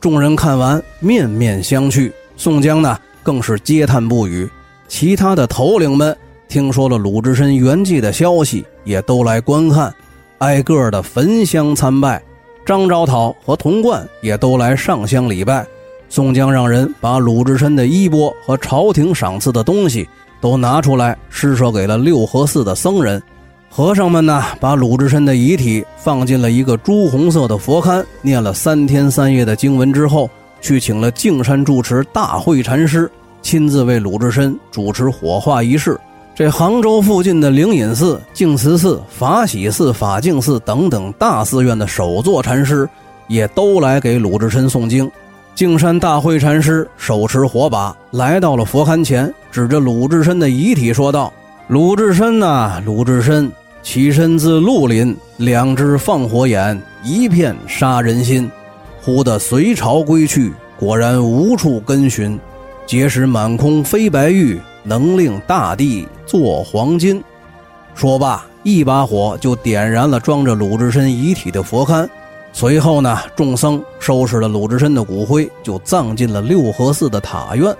[0.00, 2.10] 众人看完，面面相觑。
[2.36, 4.50] 宋江呢，更是嗟叹不语。
[4.88, 6.16] 其他的头领们
[6.48, 9.94] 听说了鲁智深圆寂的消息，也都来观看，
[10.38, 12.20] 挨个的焚香参拜。
[12.66, 15.64] 张昭讨和童贯也都来上香礼拜。
[16.08, 20.08] 宋江让人把鲁智深的衣钵和朝廷赏赐的东西
[20.44, 23.22] 都拿出来施舍给了六合寺的僧人。
[23.70, 30.28] 和尚们呢，把鲁智深的遗体放进了一个朱红色的佛龛，念了三天三夜的经文之后，
[30.60, 33.10] 去请了径山住持大慧禅师。
[33.40, 35.98] 亲自为鲁智深主持火化仪式。
[36.34, 42.86] 这杭州附近的灵隐寺、净慈寺、法喜寺、法净寺等等大寺院的首座禅师，
[43.28, 45.10] 也都来给鲁智深诵经。
[45.54, 51.32] 净山大慧禅师手持火把，来到了佛龛前，指着鲁智深的遗体说道
[51.68, 58.50] ：“鲁智深呐，鲁智深，起身自绿林，两只放火眼，一片杀人心。
[59.00, 62.38] 忽得随潮归去，果然无处根寻。”
[62.84, 67.22] 结识满空飞白玉，能令大地做黄金。
[67.94, 72.06] 说罢，一把火就点燃了装着鲁智深遗体的佛龛。
[72.56, 77.76] 随后呢，众僧收拾了鲁智深的骨灰，就葬进了六合寺的塔院。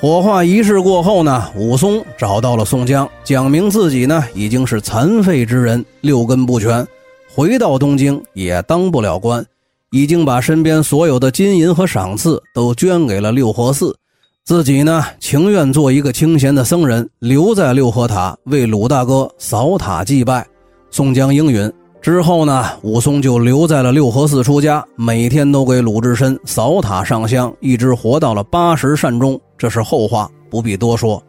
[0.00, 6.84] 火化仪式过后呢，武松找到了宋江，讲明自己呢已经是残废之人，六根不全，
[7.32, 9.46] 回到东京也当不了官，
[9.92, 13.96] 已经把身边所有的金银和赏赐都捐给了六合寺。
[14.44, 20.44] 自己呢，情愿做一个清闲的僧人，留在六合塔为鲁大哥扫塔祭拜。
[20.90, 21.72] 宋江应允
[22.02, 29.40] 之后呢，武松就留在了六合寺出家，每天都给鲁智深扫塔上香，一直活到了八十善终。
[29.56, 31.22] 这是后话，不必多说。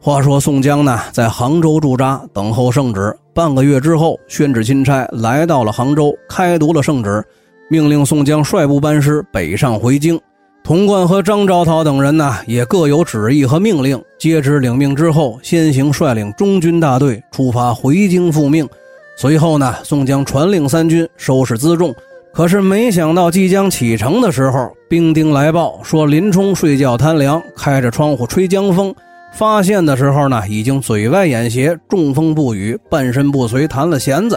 [0.00, 3.16] 话说宋江呢，在杭州驻扎，等候圣旨。
[3.32, 7.24] 半个月之后，宣旨钦差来到了杭州，开读了圣旨，
[7.70, 10.20] 命令宋江率部班师北上回京。
[10.64, 14.02] 童贯和张昭涛等人呢，也各有旨意和命令。
[14.18, 18.68] 接旨领命之后，先行率领中军大队出发回京复命。
[19.16, 21.94] 随后呢，宋江传令三军收拾辎重。
[22.32, 28.92] 可是没想到，即将启程的时候，兵丁来报说林冲睡觉贪凉，开着窗户吹江风。
[29.32, 34.36] 发现的时候呢，已经嘴歪眼斜，中风不语，半身不遂，弹了弦子。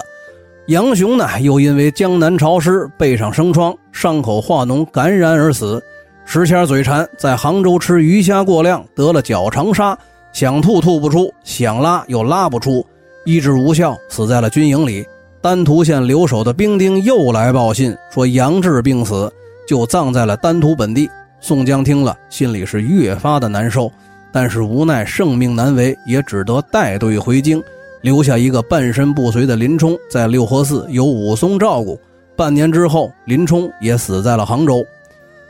[0.67, 5.81] 杨雄呢，又因为江南潮湿，背上生疮，伤口化脓，感染而死。
[6.25, 9.97] 石谦嘴馋，在杭州吃鱼虾过量，得了脚长沙，
[10.33, 12.85] 想吐吐不出，想拉又拉不出，
[13.27, 15.05] 医治无效，死在了军营里。
[15.41, 19.29] 丹徒县留守的兵丁又来报信，说杨志病死，
[19.67, 21.09] 就葬在了丹徒本地。
[21.41, 23.91] 宋江听了，心里是越发的难受，
[24.31, 27.61] 但是无奈圣命难违，也只得带队回京。
[27.99, 31.99] 留下一个半身不遂的林冲在六合寺由武松照顾。
[32.33, 34.85] 半年之后，林冲也死在了杭州。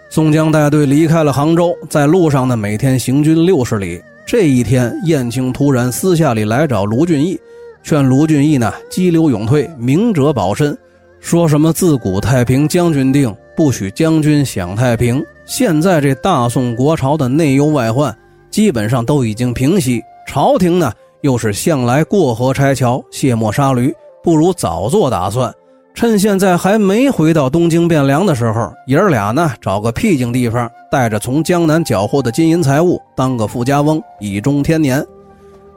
[0.09, 4.01] 宋江带队离开了杭州，在路上呢，每天行军六十里。
[4.25, 7.39] 这一天，燕青突然私下里来找卢俊义，
[7.87, 10.77] 劝卢俊义呢激流勇退，明哲保身，
[11.21, 15.23] 说什么自古太平将军定，不许将军享太平。
[15.45, 18.13] 现在这大宋国朝的内忧外患
[18.51, 20.91] 基本上都已经平息，朝廷呢。
[21.21, 25.51] 又是向来过河拆桥、卸磨杀驴，不如早做打算，
[25.95, 35.03] 趁现在还没回到东京汴梁的时候，爷儿俩呢找个僻静地方，带着从江南缴获的金银财物，当个富家翁，以终天年。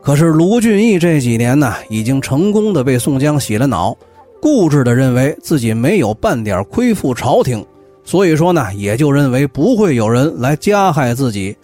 [0.03, 3.97] 可是卢俊义这几年呢，已经成功的被宋江洗了脑，
[4.41, 7.65] 固执的认为自己没有半点亏负朝廷，
[8.03, 11.57] 所以说呢，也就认为不会有人来加害自己。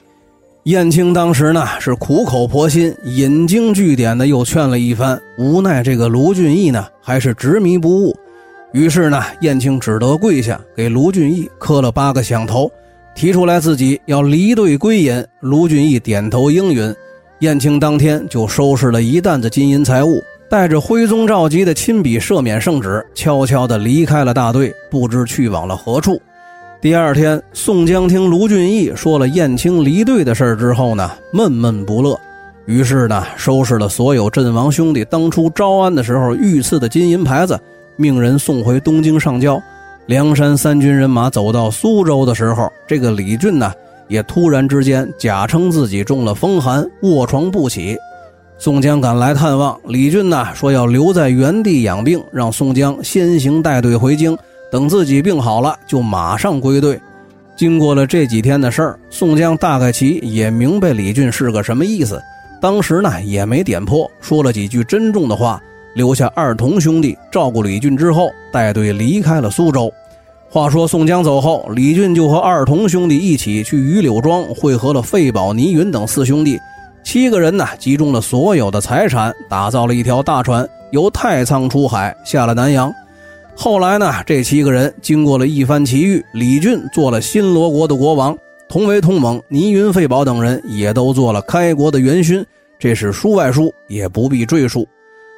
[0.65, 8.15] 燕青当时呢是苦口婆心、引经据典的又劝了一番，无奈这个卢俊义呢还是执迷不悟，
[8.73, 12.71] 于是呢燕青只得跪下给卢俊义磕了八个响头，
[13.15, 15.25] 提出来自己要离队归隐。
[15.41, 16.93] 卢俊义点头应允，
[17.41, 26.19] 燕青当天就收拾了一担子金银财物，带着徽宗赵佶的亲笔赦免圣旨，悄悄地离开了大队，不知去往了何处。
[26.81, 32.19] 第二天，宋江听卢俊义说了燕青离队的事儿之后呢，闷闷不乐。
[32.65, 37.59] 于是呢，收拾了所有阵亡兄弟当初招安的时候御赐的金银牌子，
[37.97, 39.63] 命人送回东京上交。
[40.07, 43.73] 梁山三军人马走到苏州的时候，这个李俊呢，
[44.09, 47.97] 也突然之间假称自己中了风寒，卧床不起。
[48.59, 54.37] 宋江赶来探望李俊呢，说要留在原地养病，让宋江先行带队回京。
[54.71, 57.01] 等自己病好了，就马上归队。
[57.57, 62.21] 经过了这几天的事儿，宋江大概其也明白李俊是个什么意思。
[62.61, 65.63] 当时呢，也没点破，说了几句珍重的话，
[65.95, 69.93] 留下二童兄弟照顾李俊之后，带队离开了苏州。
[70.57, 76.59] 话说宋江走后，李俊就和二童兄弟一起去榆柳庄会合了费宝、倪云等四兄弟。
[77.05, 82.91] 七个人呢，集中了所有的财产，打造了一条大船，由太仓出海，下了南洋。
[83.55, 88.35] 后来呢，这七个人经过了一番奇遇，李俊做了新罗国的国王，
[88.67, 92.43] 同为同盟，倪云、费宝等人也都做了开国的元勋。
[92.79, 94.89] 这是书外书，也不必赘述。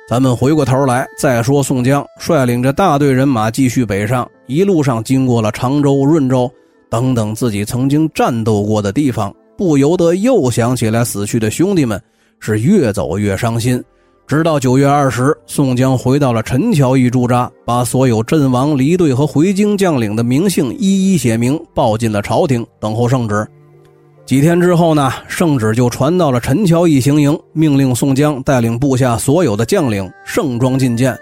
[0.09, 6.51] 咱们回过头来再说，宋江率领着大队人马继续北上，一路上经过了常州、润州
[6.91, 12.01] 等等自己曾经战斗过的地方，不由得又想起来死去的兄弟们，
[12.41, 13.81] 是越走越伤心。
[14.27, 23.47] 直到九月二十，宋江回到了陈桥驿驻扎，把所有阵亡离队和回京将领的名姓一一写明，报进了朝廷，等候圣旨。
[24.27, 31.19] 几天之后呢，圣旨就传到了陈桥驿行营，命令宋江带领部下所有的将领盛装觐见。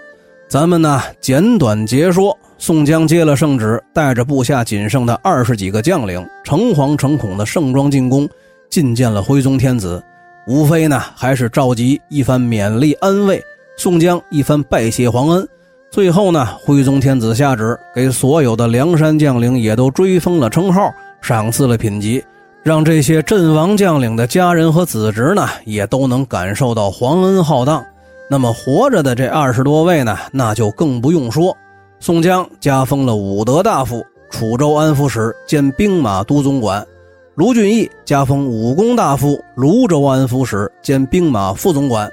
[0.49, 8.27] 咱们呢，简短截说：宋江接了圣旨，带着部下仅剩的二十几个将领，诚惶诚恐的盛装进宫，
[8.69, 10.03] 觐见了徽宗天子。
[10.47, 13.43] 无非呢，还是召集一番勉励安慰，
[13.77, 15.47] 宋江一番拜谢皇恩。
[15.91, 20.91] 最后呢，徽宗天子下旨，给所有的梁山将领也都追封了称号，
[21.21, 22.23] 赏赐了品级，
[22.63, 27.85] 让这些阵亡将领的家人和子侄呢，也都能感受到皇恩浩荡。
[28.29, 31.55] 那么活着的这二十多位呢，那就更不用说。
[31.99, 36.85] 宋江加封了武德大夫、楚州安抚使兼兵马都总管。
[37.33, 42.09] 卢俊义加封武功大夫、泸州安抚使兼兵马副总管，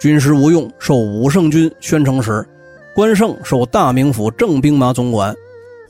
[0.00, 2.44] 军师吴用授武圣军宣城使，
[2.94, 5.34] 关胜授大名府正兵马总管，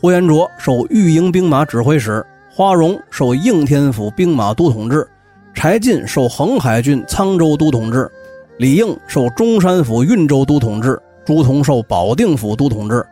[0.00, 5.06] 呼延灼授御营兵马指挥使，花荣授应天府兵马都统制，
[5.54, 8.10] 柴进授横海郡沧州都统制，
[8.58, 13.04] 李应授中山府运州都统制，朱仝授保定府都统制，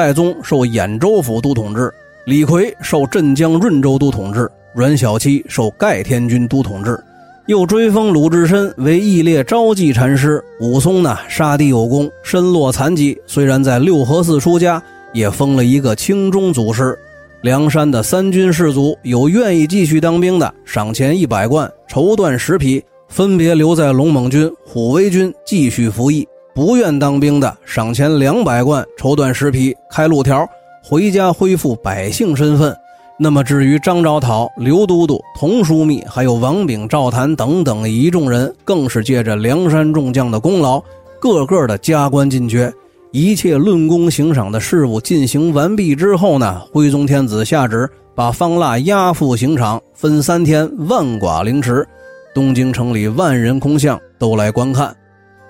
[0.00, 1.92] 戴宗受兖州府都统制，
[2.24, 4.50] 李逵受镇江润州都统制。
[4.74, 6.98] 阮小七受盖天军都统制，
[7.44, 10.42] 又追封鲁智深为义烈昭济禅师。
[10.58, 14.82] 武松呢，杀敌有功，身落残疾，虽然在六合寺出家，
[15.12, 16.98] 也封了一个清中祖师。
[17.42, 26.24] 梁山的三军士卒有愿意继续当兵的，赏钱一百贯，绸缎十匹，分别留在龙猛军、虎威军继续服役；
[26.54, 30.48] 不愿当兵的，赏钱两百贯，绸缎十匹，开路条，
[30.82, 32.76] 回家恢复百姓身份。
[33.18, 40.82] 那么至于张昭讨、刘都督、童枢密，还有王炳、赵谭等等一众人，更是借着梁山众将的功劳，
[41.20, 42.72] 个个的加官进爵。
[43.12, 51.86] 一切论功行赏的事务进行完毕之后呢，徽宗天子下旨把方腊押赴刑场，分三天万剐凌迟。
[52.32, 54.96] 东京城里万人空巷，都来观看。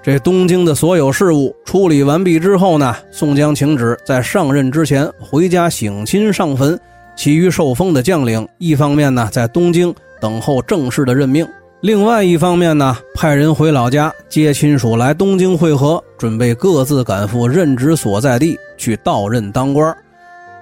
[0.02, 6.78] 这东京的所有事务处理完毕之后呢，宋江请旨在上任之前回家省亲上坟。
[7.16, 11.46] 其余受封的将领，一方面呢在东京等候正式的任命。
[11.82, 19.94] 另外一方面呢，派人回老家接亲属来东京会合，准备各自赶赴任职所在地去到任当官。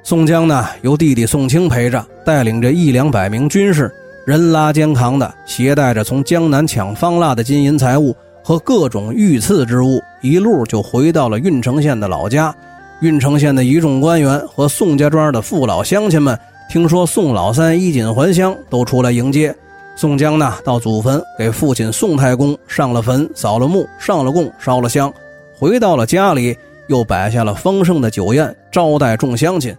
[0.02, 3.92] 宋江呢，由弟弟宋清陪着，带领着一两百名军士，
[4.26, 8.16] 人拉肩扛的，携带着从江南抢方腊的金银财物
[8.48, 12.54] 和各种御赐之物，一路就回到了郓城县的老家。
[13.02, 16.38] 郓城县的一众官员和宋家庄的父老乡亲们，
[16.70, 19.54] 听说宋老三衣锦还乡，都出来迎接。
[19.96, 25.12] 宋江呢，到祖坟给父亲宋太公上了坟、扫了墓、上了供、烧了香，
[25.54, 29.76] 回到了家里，又摆下了丰盛的酒宴，招待众乡亲。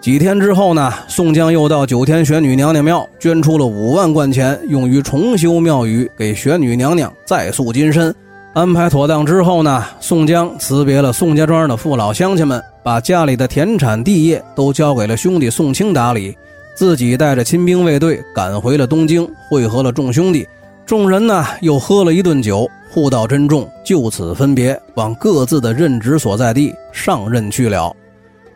[0.00, 8.14] 几天之后呢，宋江又到九天玄女娘娘庙捐出了五万贯钱，用于重修庙宇，给玄女娘娘再塑金身。
[8.54, 16.34] 安排妥当之后呢，宋江辞别了宋家庄的父老乡亲们，把家里的田产地业都交给了兄弟宋清打理。
[16.74, 20.48] 自己带着亲兵卫队赶回了东京，会合了众兄弟，
[20.86, 27.94] 众人呢又喝了一顿酒，互道珍重，就此分别，往各自的任职所在地上任去了。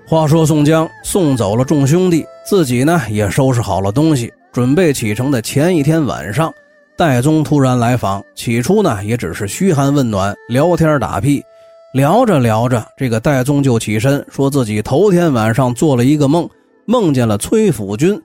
[0.06, 6.52] 话说宋江送走了众兄弟，自己呢也收拾好了东西，准备启程的前一天晚上，
[6.94, 8.22] 戴宗突然来访。
[8.34, 11.42] 起初呢也只是嘘寒问暖，聊天打屁，
[11.94, 16.46] 聊着聊着，这个戴宗就起身，说自己头天晚上做了一个梦。
[16.84, 18.20] 梦见了崔府君，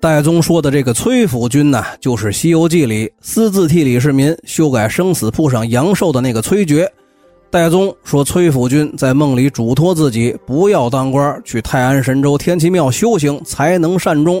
[0.00, 6.88] 戴宗说的这个崔府君呢，就是《西游记》里私自替李世民修改生死簿上阳寿的那个崔珏。
[7.56, 14.38] 戴宗说，崔府君在梦里嘱托自己不要当官，去泰安神州天齐庙修行才能善终。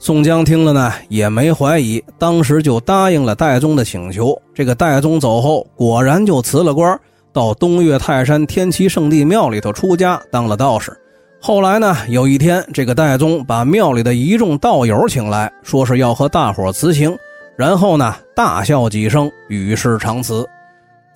[0.00, 4.36] 宋江听了呢，也没怀疑，当时就答应了戴宗的请求。
[4.52, 6.98] 这个戴宗走后，果然就辞了官，
[7.32, 10.92] 到东岳泰山天齐圣地庙里头出家当了道士。
[11.40, 17.16] 后来呢，有一天，这个戴宗把庙里的一众道友请来，说是要和大伙辞行，
[17.56, 20.44] 然后呢，大笑几声，与世长辞。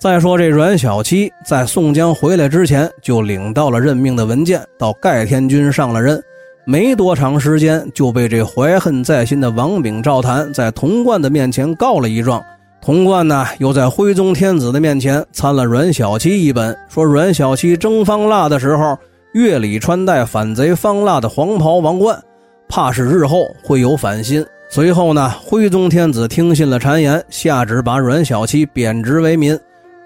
[0.01, 6.19] 再说这阮小七在宋江回来之前，就领到了任命的文件，到盖天军上了任，
[6.65, 12.43] 没多长时间就被这怀恨在心的王炳、赵谭在童贯的面前告了一状。
[12.81, 18.97] 童贯呢，又在徽宗天子的面前参了阮小七一本，说阮小七征方腊的时候。
[19.33, 22.19] 月里穿戴反贼方腊的黄袍王冠，
[22.67, 24.43] 怕是日后会有反心。
[24.71, 29.55] 随后呢，徽宗天子听信了谗言，下旨把阮小七贬职为民。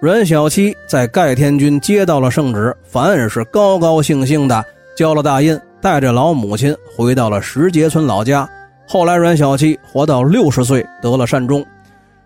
[0.06, 4.64] 阮小七在盖天军接到了圣旨，反而是高高兴兴的
[4.96, 8.48] 交了大印，带着老母亲回到了石碣村老家。
[8.86, 11.66] 后来阮小七活到六十岁，得了善终。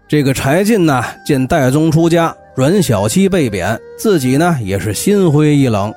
[0.07, 5.91] 这个柴进呢，见戴宗出家，阮小七被贬，自己呢也是心灰意冷。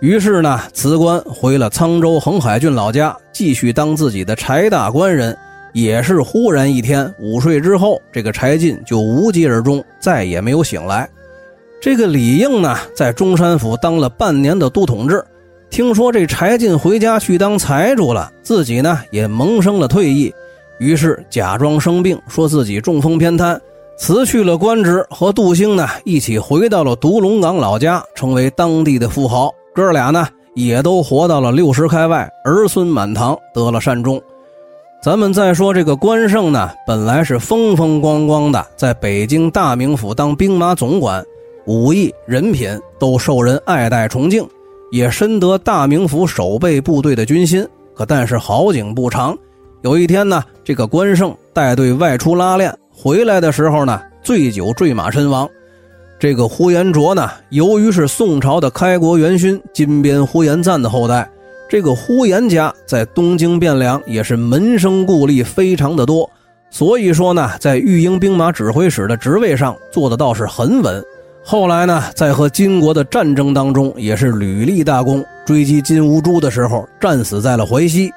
[0.00, 5.34] 于是呢，辞官回了沧州横海郡老家，继续当自己的柴大官人。
[5.72, 11.08] 也是忽然一天午睡之后，这个柴进就无疾而终，再也没有醒来。
[11.80, 15.24] 这个李应呢，在中山府当了半年的都统制，
[15.70, 20.30] 听说这柴进回家去当财主了，自己呢也萌生了退意，
[20.78, 23.58] 于是假装生病，说自己中风偏瘫，
[23.96, 29.50] 辞去了官职，和杜兴呢一起回到了独龙岗老家，成为当地的富豪。
[29.74, 34.20] 哥俩呢，也都活到了六十开外，儿孙满堂，得了善终。
[35.02, 41.24] 咱们再说这个关胜呢，本来是风风光光的，在北京大名府当兵马总管，
[41.66, 44.46] 武艺、人品都受人爱戴崇敬，
[44.90, 47.66] 也深得大名府守备部队的军心。
[47.94, 49.36] 可但是好景不长，
[49.82, 55.48] 有一天呢，这个关胜带队外出拉练，回来的时候呢，醉酒坠马身亡。
[56.18, 61.30] 这个呼延灼呢，由于是宋朝的开国元勋金边呼延赞的后代，
[61.68, 66.28] 这个呼延家在东京汴梁也是门生故吏非常的多，
[66.70, 71.02] 所以说呢，在御营兵马指挥使的职位上做的倒是很稳。
[71.42, 78.12] 后来呢，在和金国的战争当中也是屡立大功，追击金兀术的时候战死在了淮西。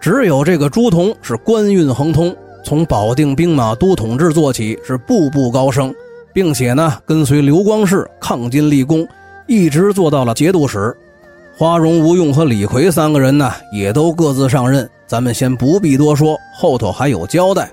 [0.00, 5.92] 只有这个朱仝是官运亨通，从保定兵马都统制做起，是步步高升，
[6.32, 9.08] 并且呢，跟随刘光世抗金立功，
[9.48, 10.94] 一直做到了节度使。
[11.56, 17.68] 花荣、吴用和李逵三个人呢，也都各自上任，咱们先不必多说，后头还有交代。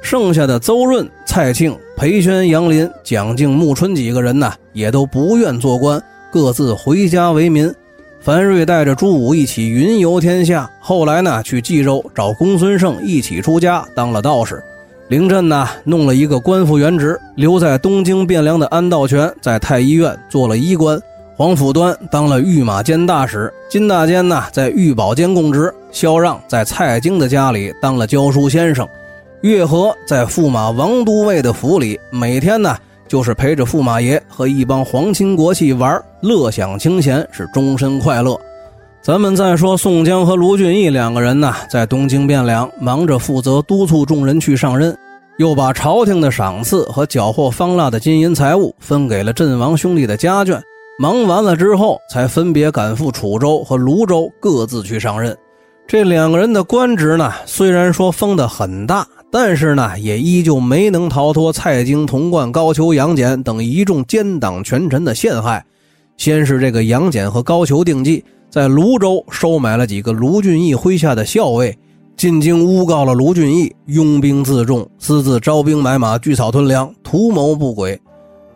[0.00, 7.74] 剩下的邹润、蔡庆、裴宣、杨林、蒋敬、穆春几个人呢，也都不愿做官，各自回家为民。
[8.20, 14.62] 樊瑞带着朱武一起云游天下，后来呢，去冀州找公孙胜一起出家当了道士。
[15.08, 20.96] 凌震呢，弄了一个官复原职，留在东京汴梁的安道全在太医院做了医官。
[21.36, 28.88] 黄甫端当了御马监大使，金大坚呢在御宝监供职，萧让在蔡京的家里当了教书先生，
[29.44, 32.74] 岳和在驸马王都尉的府里，每天呢
[33.06, 38.40] 就是陪着驸马爷和一帮皇亲国戚玩，乐享清闲，是终身快乐。
[39.02, 44.96] 咱们再说宋江和卢俊义两个人呢，在东京汴梁忙着负责督促众人去上任，
[45.36, 50.58] 又把朝廷的赏赐和缴获方腊的金银财物分给了阵亡兄弟的家眷。
[50.98, 55.36] 忙完了之后，才分别赶赴楚州和泸州，各自去上任。
[55.86, 59.06] 这两个人的官职呢，虽然说封得很大，
[59.36, 65.64] 但是呢，也依旧没能逃脱蔡京、童贯、高俅、杨戬等一众奸党权臣的陷害。
[66.16, 71.76] 先是这个杨戬和高俅定计，在泸州收买了几个卢俊义麾下的校尉，
[72.16, 78.00] 进京诬告了卢俊义拥兵自重，私自招兵买马、聚草屯粮，图谋不轨。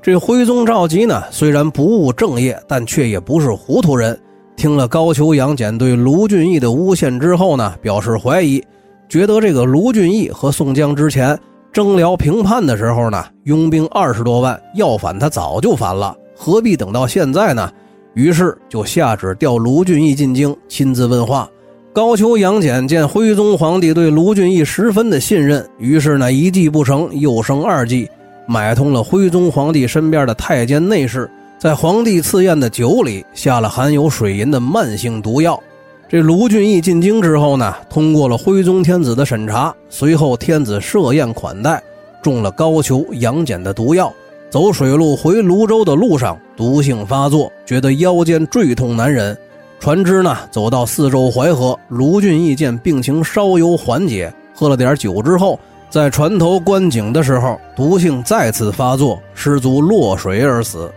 [0.01, 4.17] 这徽宗赵佶呢，虽然不务正业，但却也不是糊涂人。
[4.57, 8.63] 听了高俅、杨戬对卢俊义的诬陷之后呢，表示怀疑，
[9.09, 11.39] 觉得这个卢俊义和宋江之前
[11.73, 17.71] 征辽平叛的时候呢，拥兵二十多万，要反他早就反了，何必等到现在呢？
[18.15, 21.49] 于是就下旨调卢俊义进京，亲自问话。
[21.93, 28.09] 高俅、杨戬见徽宗皇帝对卢俊义十分的信任，于是呢，一计不成，又生二计。
[28.47, 35.61] 买通了徽宗皇帝身边的太监内侍，在皇帝赐宴的酒里下了含有水银的慢性毒药。
[36.11, 41.83] 这卢俊义进京之后呢，通过了徽宗天子的审查，随后天子设宴款待，
[42.23, 44.11] 中了高俅、杨戬的毒药。
[44.49, 49.37] 走水路回泸州的路上，毒性发作，觉得腰间坠痛难忍。
[49.79, 55.61] 船只呢，走到四周淮河，卢俊义见病情稍有缓解，喝了点酒之后。
[55.91, 60.91] 在船头观景的时候，毒性再次发作，失足落水而死。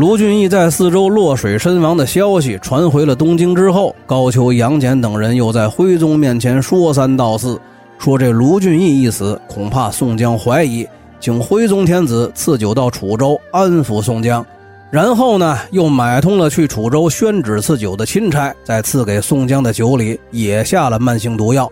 [0.00, 7.60] 卢俊义在四周落水身亡的消息传回了东京之后，高俅、杨戬等人又在徽宗面前说三道四，
[7.98, 10.88] 说这卢俊义一死，恐怕宋江怀疑，
[11.20, 14.42] 请徽宗天子赐酒到楚州安抚宋江。
[14.90, 21.70] 然后呢，又买通了去楚州宣旨赐酒的钦差，在赐给宋江的酒里也下了慢性毒药。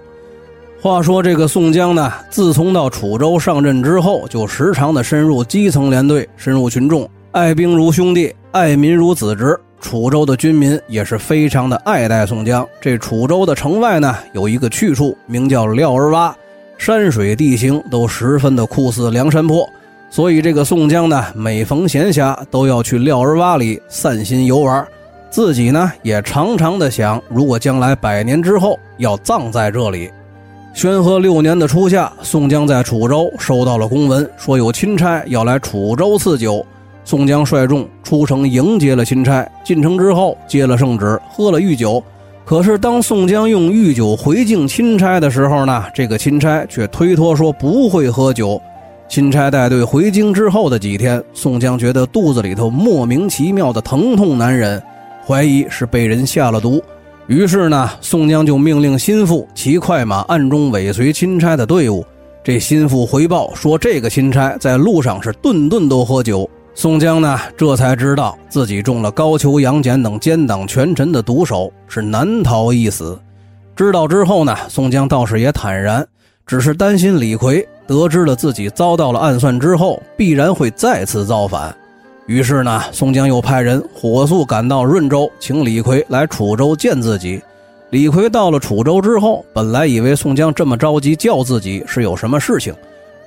[0.83, 9.59] 话说这个宋江呢，自从到楚州上任之后，就时常的深入基层连队，深入群众，爱兵如兄弟，爱民如子侄。
[9.83, 12.67] 楚州的军民也是非常的爱戴宋江。
[12.81, 16.33] 这楚州的城外呢，有一个去处，名叫廖儿洼，
[16.79, 19.69] 山水地形都十分的酷似梁山泊，
[20.09, 24.85] 所以这个宋江呢，每逢闲暇都要去廖儿洼里散心游玩。
[25.29, 30.11] 自己呢，也常常的想，如果将来百年之后要葬在这里。
[30.73, 36.65] 宣和六年的初夏，宋江在楚州收到了公文，说有钦差要来楚州赐酒。
[37.09, 39.51] 宋江率众出城迎接了钦差。
[39.65, 42.05] 进城之后，接了圣旨，喝了御酒。
[42.45, 48.61] 可是当宋江用御酒回敬钦差的时候呢，这个钦差却推脱说不会喝酒。
[49.09, 54.83] 钦差带队回京之后的几天，宋江觉得肚子里头莫名其妙的疼痛难忍，
[55.27, 56.79] 怀疑是被人下了毒。
[57.27, 62.05] 于是呢，宋江就命令心腹骑快马暗中尾随钦差的队伍。
[62.45, 66.47] 这心腹回报说，这个钦差在路上是顿顿都喝酒。
[66.79, 73.19] 宋江呢，这才知道自己中了高俅、杨戬等奸党权臣的毒手，是难逃一死。
[73.75, 76.07] 知道之后呢，宋江倒是也坦然，
[76.47, 81.75] 只是担心李逵得知了自己遭到了暗算之后，必然会再次造反。
[82.29, 87.43] 于是呢，宋江又派人火速赶到润州，请李逵来楚州见自己。
[87.91, 92.73] 李逵到了楚州之后，本来以为宋江这么着急叫自己是有什么事情，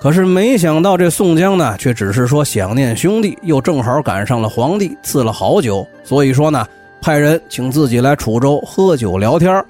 [0.02, 6.66] 可是没想到这宋江呢，却只是说想念兄弟，又正好赶上了皇帝赐了好酒，所以说呢，
[7.00, 9.64] 派人请自己来楚州喝酒聊天。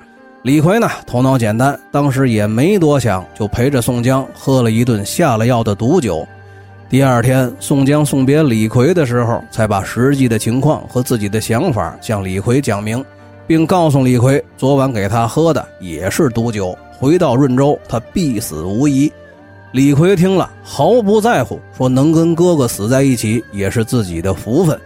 [0.43, 6.25] 李逵呢，头脑简单，当时也没多想，就陪着宋江喝了一顿下了药的毒酒。
[6.89, 13.03] 第二天，宋江送别李逵的时候，才把实际的情况和自己的想法向李逵讲明，
[13.45, 19.11] 并告诉李逵，昨晚给他喝的也是毒酒，回到润州他必死无疑。
[19.71, 24.77] 李逵听了毫不在乎，说能跟哥哥死在一起也是自己的福分。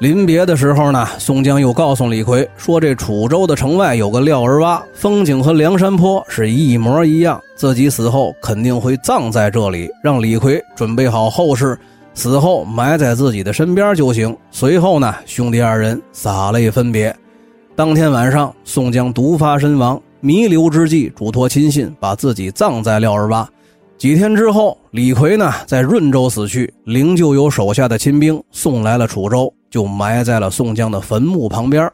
[0.00, 7.40] 临别的时候呢，宋江又告诉李逵说：“这楚州的城外有个廖儿洼，风景和梁山坡是一模一样。
[7.54, 11.78] 自己死后肯定会葬在这里，让李逵准备好后事，
[12.12, 17.14] 死后埋在自己的身边就行。”随后呢，兄弟二人洒泪分别。
[17.76, 23.46] 当天晚上，宋江毒发身亡，弥留之际，嘱托亲信把自己葬在廖儿洼。
[23.98, 29.52] 几天之后，李逵呢在润州死去，灵柩由手下的亲兵送来了楚州。
[29.70, 31.90] 就埋在了宋江的坟墓旁边。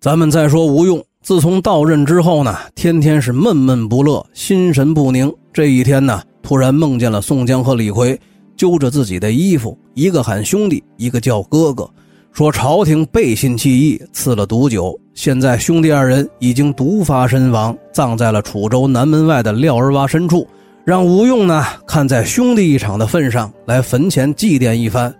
[0.00, 5.30] 咱们再说吴用，自从到任之后呢，天天是闷闷不乐，心神不宁。
[5.52, 8.18] 这一天呢，突然梦见了宋江和李逵
[8.56, 11.86] 揪着自己的衣服，一个喊兄弟，一个叫哥哥，
[12.32, 14.98] 说朝廷背信弃义，赐了毒酒。
[15.12, 20.48] 现在兄弟二人已经毒发身亡，葬在了楚州南门外的廖儿洼深处。
[20.84, 25.14] 让吴用呢，看在兄弟一场的份上，来坟前祭奠一番。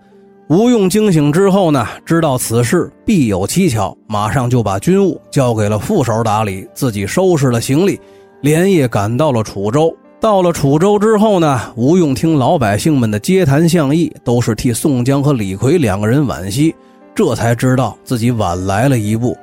[0.48, 8.00] 吴用惊醒之后呢，知道此事必有蹊跷，马上就把军务交给了副手打理，自己收拾了行李，
[8.40, 9.96] 连夜赶到了楚州。
[10.20, 16.74] 到了楚州之后呢，吴用听老百姓们的嗟谈相议，都是替宋江和李逵两个人惋惜，
[17.14, 19.36] 这才知道自己晚来了一步。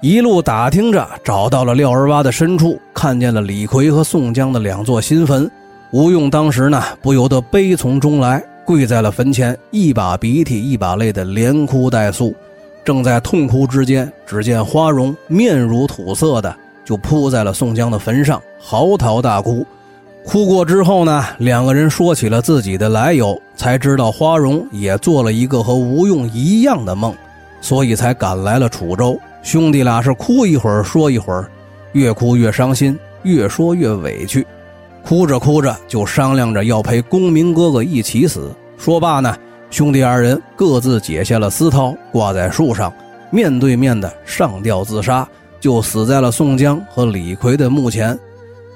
[0.00, 5.50] 一路打听着，找到了廖儿洼的深处，看见了李逵和宋江的两座新坟。
[5.90, 8.42] 吴用当时呢，不由得悲从中来。
[8.64, 12.32] 跪在了坟前，一把鼻涕一把泪的连哭带诉。
[12.84, 19.66] 正在痛哭之间，只见花荣面如土色的就扑在了宋江的坟上，嚎啕大哭。
[20.24, 27.12] 哭过之后呢，两个人说起了自己的来由，才知道花荣也做了一个和吴用一样的梦，
[27.60, 29.18] 所以才赶来了楚州。
[29.42, 31.48] 兄弟俩是哭一会儿说一会儿，
[31.92, 34.46] 越哭越伤心，越说越委屈。
[35.04, 38.52] 哭着哭着，就商量着要陪公明哥哥一起死。
[38.76, 39.34] 说罢呢，
[39.70, 42.92] 兄弟二人各自解下了丝绦，挂在树上，
[43.30, 45.26] 面对面的上吊自杀，
[45.60, 48.18] 就死在了宋江和李逵的墓前。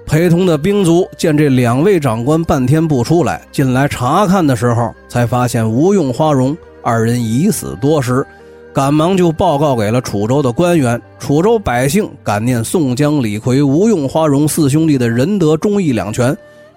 [0.07, 8.27] 陪同的兵卒见这两位长官半天不出来，进来查看的时候，才发现吴用、花荣二人已死多时。
[8.73, 16.35] 赶忙就报告给了楚州的官员，楚州百姓感念宋江、李逵、吴用、花荣四兄弟的仁德忠义两全，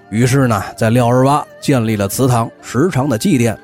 [0.09, 3.55] 于是呢，在廖儿洼建立了祠堂，时常的祭奠。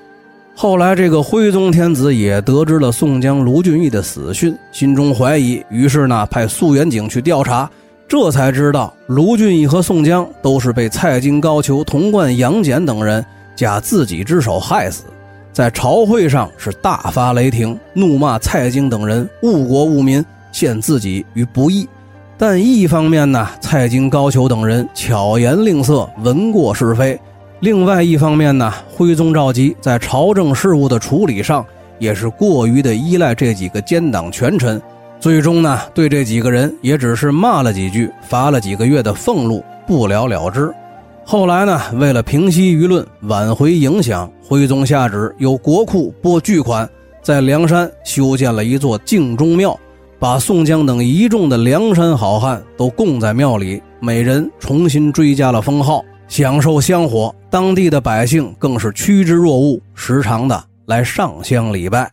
[0.56, 7.70] 后来，这个徽宗天子也得知了宋江、卢俊义的死讯，心中怀疑，于是呢，派肃远警去调查，
[8.08, 13.26] 这才知道卢俊义和宋江都是被蔡京、高俅、童贯、杨戬等人
[13.58, 15.04] 假自己之手害死。
[15.54, 21.88] 在朝会上是大发雷霆，怒骂蔡京等人误国误民，陷自己于不义。
[22.38, 27.16] 但一方面呢，蔡京、高俅等人巧言令色，闻过是非；
[27.60, 31.64] 另外一方面呢，徽宗赵佶在朝政事务的处理上
[32.00, 34.82] 也是过于的依赖这几个奸党权臣，
[35.20, 40.74] 最终呢，对这几个人也只是骂了几句，罚了几个月的俸禄，不了了之。
[41.24, 46.90] 后来呢，为了平息舆论、挽回影响，徽宗下旨由国库拨巨款，
[47.22, 49.80] 在梁山修建了一座敬忠庙，
[50.20, 57.34] 把宋江等一众的梁山好汉都供在庙里，每人重新追加了封号，享受香火。
[57.50, 62.12] 当地的百姓更是趋之若鹜，时常的来上香礼拜。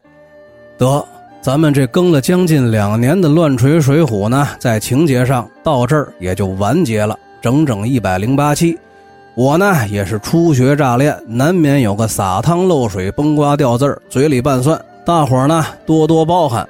[0.76, 1.04] 得，
[1.40, 8.78] 咱们这更了将近两年的《乱锤水浒》呢，在情节上到这儿也就完结了，整整一百零八期。
[9.38, 16.68] 我呢也是初学乍练，难免有个洒汤漏水、崩瓜掉字儿，嘴里拌蒜，大伙儿呢多多包涵。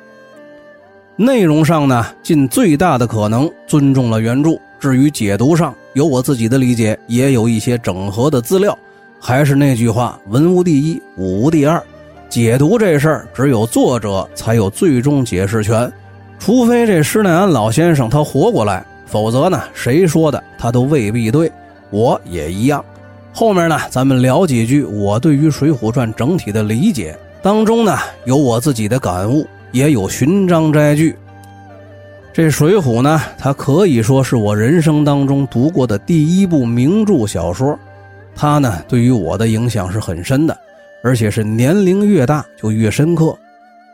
[1.16, 4.50] 内容上呢，尽最大的可能尊重了原著。
[4.78, 8.76] 至于解读上，有我自己的理解，也有一些整合的资料。
[9.18, 11.82] 还是那句话，文无第一，武无第二。
[12.28, 15.90] 解读这事儿，只有作者才有最终解释权，
[16.38, 21.50] 除非这施耐庵老先生他活过来，否则呢，谁说的他都未必对。
[21.90, 22.84] 我也一样，
[23.32, 31.16] 后面呢，咱们聊几句我对于《水浒传》整体的理解，当中呢有我自己的感悟，也有寻章摘句。
[32.32, 37.78] 这《水浒》呢，它可以说是我人生当中读过的第一部名著小说，
[38.36, 40.56] 它呢对于我的影响是很深的，
[41.02, 43.36] 而且是年龄越大就越深刻。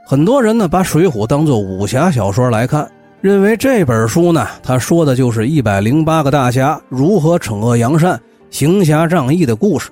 [0.05, 2.87] 很多人呢把《水浒》当做武侠小说来看，
[3.25, 8.21] 认为这本书呢，他说的就是一百零八个大侠如何惩恶扬善、
[8.51, 9.89] 行侠仗义的故事。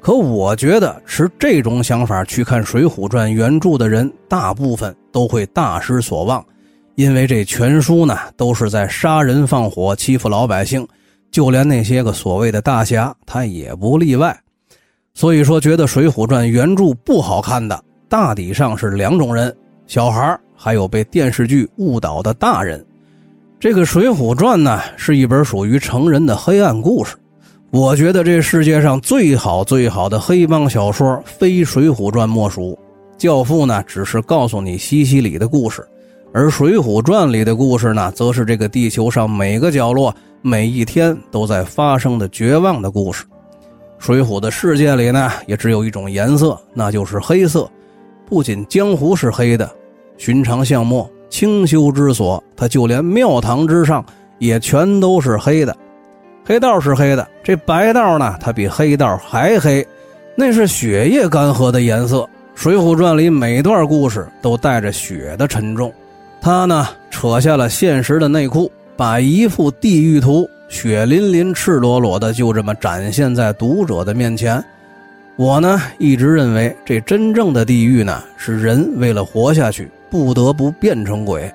[0.00, 6.44] 可我觉得持这种想法去看《水浒传》原著的人，大部分都会大失所望，
[6.96, 10.84] 因为这全书呢都是在杀人放火、欺负老百姓，
[11.30, 14.36] 就连那些个所谓的大侠，他也不例外。
[15.14, 19.56] 所以说，觉得《水浒传》原著不好看的，大抵上是两种人：
[19.86, 22.84] 小孩还有被电视剧误导的大人。
[23.58, 27.16] 这个《水浒传》呢，是一本属于成人的黑暗故事。
[27.72, 32.78] 我觉得这世界上最好最好的黑帮小说，非《水浒传》莫属。
[33.20, 35.84] 《教父》呢，只是告诉你西西里的故事，
[36.32, 43.24] 而《水浒传》里的故事呢，则是这个地球上每个角落、每一天都在发生的绝望的故事。
[43.98, 47.68] 《水浒》的世界里呢，也只有一种颜色，那就是黑色。
[48.26, 49.70] 不仅江湖是黑的，
[50.16, 54.04] 寻常巷陌、清修之所，它就连庙堂之上
[54.38, 55.76] 也全都是黑的。
[56.44, 58.36] 黑道是黑的，这白道呢？
[58.40, 59.86] 它比黑道还黑，
[60.36, 62.18] 那是血液干涸的颜色。
[62.54, 65.92] 《水浒传》里每段故事都带着血的沉重。
[66.40, 74.62] 他呢，扯下了现实的内裤，把一幅地狱图血淋淋、赤裸裸的就这么展现在读者的面前。
[75.36, 81.50] 我呢，一直认为这真正的地狱呢，是人为了活下去不得不变成鬼。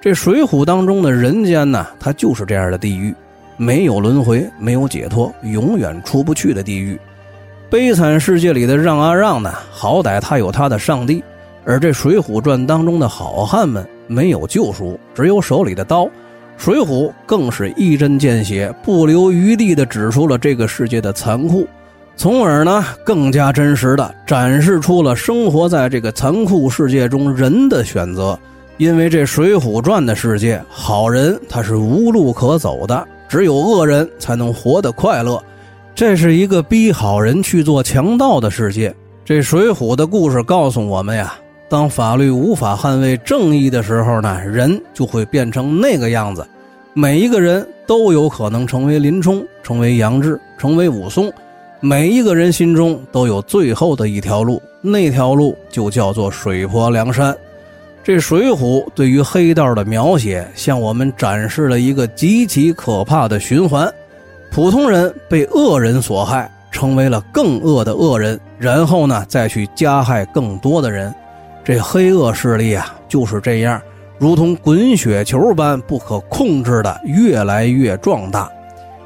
[0.00, 3.14] 这《水浒》当中的人间呢，它就是这样的地狱。
[3.56, 6.98] 没有轮回，没有解脱，永远出不去的地狱。
[7.70, 9.54] 悲惨世界里的让啊让呢？
[9.70, 11.22] 好歹他有他的上帝，
[11.64, 16.06] 而这《水浒传》当中的好汉们没有救赎，只有手里的刀。
[16.56, 21.68] 《水浒》更是一针见血、不留余地地指出了这个世界的残酷，
[22.22, 28.38] 从而呢更加真实的展示出了生活在这个残酷世界中人的选择。
[28.76, 33.04] 因为这《水浒传》的世界，好人他是无路可走的。
[33.28, 35.42] 只有恶人才能活得快乐，
[35.96, 38.94] 这是一个逼好人去做强盗的世界。
[39.24, 41.34] 这《水浒》的故事告诉我们呀，
[41.68, 46.46] 当法律无法捍卫正义的时候呢，人就会变成那个样子。
[46.94, 51.32] 每一个人都有可能成为林冲，成为杨志，成为武松。
[51.84, 57.36] 每一个人心中都有最后的一条路，那条路就叫做水泊梁山。
[58.04, 63.92] 这《水浒》对于黑道的描写，向我们展示了一个极其可怕的循环：
[64.52, 71.12] 普通人被恶人所害，成为了更恶的恶人，然后呢，再去加害更多的人。
[71.64, 73.82] 这黑恶势力啊，就是这样，
[74.18, 78.44] 如同滚雪球般不可控制的越来越壮大。《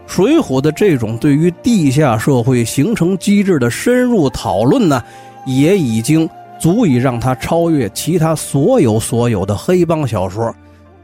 [0.07, 5.03] 水浒》的这种对于地下社会形成机制的深入讨论呢，
[5.47, 6.29] 也已经。
[6.59, 10.51] 足以让他超越其他所有所有的黑帮小说，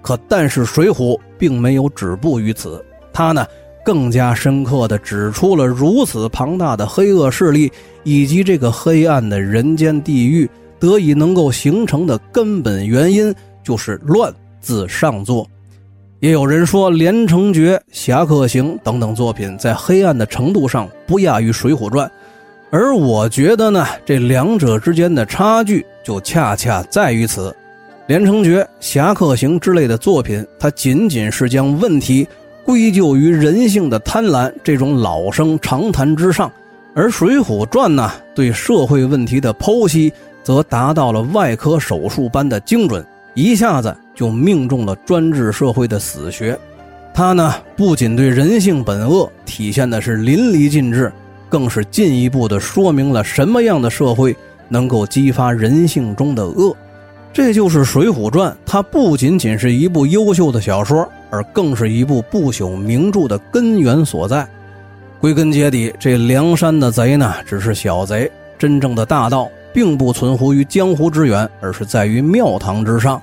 [0.00, 2.82] 可但是《水浒》并没有止步于此，
[3.12, 3.46] 他呢
[3.84, 7.70] 更加深刻地指出了如此庞大的黑恶势力
[8.02, 10.48] 以及这个黑暗的人间地狱
[10.80, 13.32] 得以能够形成的根本原因
[13.62, 15.46] 就是乱自上作。
[16.22, 22.06] 也有人说，《连城诀》《侠客行》等等作品在黑暗的程度上不亚于《水浒传》。
[22.70, 27.50] 而我觉得呢，这两者之间的差距就恰恰在于此，
[28.06, 32.24] 《连城诀》《侠客行》之类的作品，它仅仅是将问题
[32.64, 36.48] 归咎于人性的贪婪这种老生常谈之上，
[36.94, 40.12] 而《水浒传》呢，对社会问题的剖析
[40.44, 43.04] 则达到了外科手术般的精准，
[43.34, 46.58] 一下子就命中了专制社会的死穴。
[47.14, 51.12] 它呢，不仅对人性本恶体现的是淋漓尽致。
[51.48, 54.34] 更是进一步的说明了什么样的社会
[54.70, 56.74] 能够激发人性中的恶，
[57.30, 58.50] 这就是《水浒传》。
[58.64, 64.48] 它不仅仅是一部优秀的小说，而更是一部不朽名著的根源所在。
[65.20, 73.20] 归根结底，这梁山的贼呢，只是小贼，真正的大盗并不存乎于江湖之远，而是在于庙堂之上。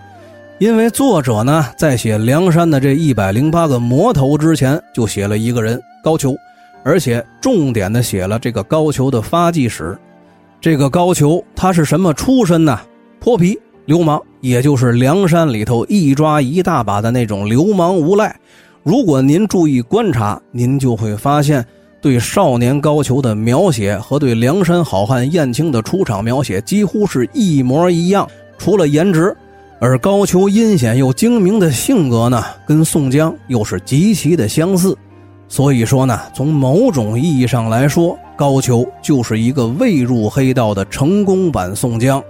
[0.58, 6.36] 因为作者呢，在写梁山的这一百零八个魔头之前，就写了一个人高俅。
[6.84, 9.97] 而且重点的写了这个高俅的发迹史。
[10.62, 12.80] 这个高俅他是什么出身呢？
[13.20, 18.34] 泼皮流氓，也就是梁山里头一抓一大把的那种流氓无赖。
[18.82, 21.66] 如果您注意观察，您就会发现，
[22.02, 28.28] 对少年高俅的描写和对梁山好汉燕青的出场描写几乎是一模一样，
[28.58, 29.36] 除了颜值。
[29.82, 34.97] 而高俅阴险又精明的性格呢，跟宋江又是极其的相似。
[35.47, 42.22] 所以说呢，从某种意义上来说，高俅就是一个未入黑道的成功版宋江。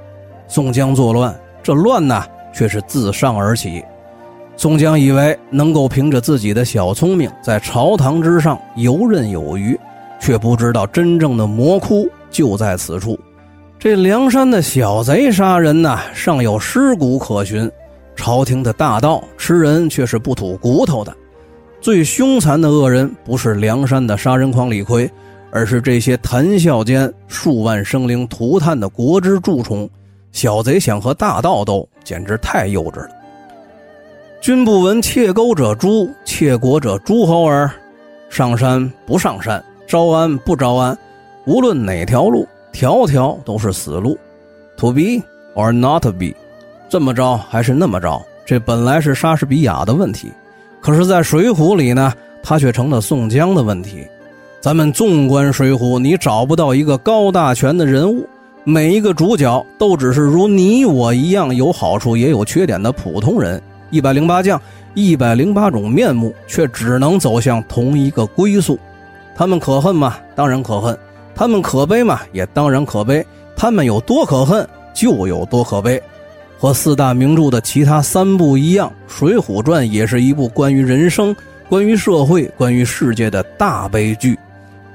[0.48, 3.84] 宋江作乱，这乱呢却是自上而起。
[4.60, 9.80] 宋江以为能够凭着自己的小聪明在朝堂之上游刃有余，
[10.20, 13.18] 却不知道真正的魔窟就在此处。
[13.80, 17.70] 这梁山的小贼杀人呐，尚有尸骨可寻；
[18.18, 21.16] 朝廷的大盗吃人却是不吐骨头的。
[21.80, 25.10] 最凶残的恶人不是梁山的杀人狂李逵，
[25.52, 29.90] 而是这些谈笑间数万生灵涂炭的国之蛀虫。
[30.34, 33.12] 小贼想和大盗斗，简直太幼稚了。
[34.42, 37.70] 君不闻窃钩者诛，窃国者诸侯耳。
[38.30, 40.98] 上山不上山，招安不招安，
[41.46, 44.18] 无论哪条路，条条都是死路。
[44.78, 45.22] To be
[45.56, 46.34] or not to be，
[46.88, 50.32] 这么着还是那么着，这本来是莎士比亚的问题，
[50.80, 54.08] 可是，在《水浒》里呢，他却成了宋江的问题。
[54.62, 58.26] 咱们纵观《水浒》，你找不到一个高大全的人物，
[58.64, 63.62] 每一个主角都只是如你我一样，有好处也有缺点的普通人。
[63.90, 64.62] 一百零八将，
[64.94, 68.80] 一百零八种面目，却只能走向同一个归宿。
[69.36, 70.18] 他们可恨吗？
[70.36, 70.98] 当然可恨。
[71.34, 72.20] 他们可悲吗？
[72.34, 73.26] 也当然可悲。
[73.56, 76.02] 他们有多可恨，就有多可悲。
[76.58, 81.34] 和四大名著的其他三部一样，《水浒传》也是一部关于人生、
[81.70, 84.36] 关于社会、关于世界的大悲剧。《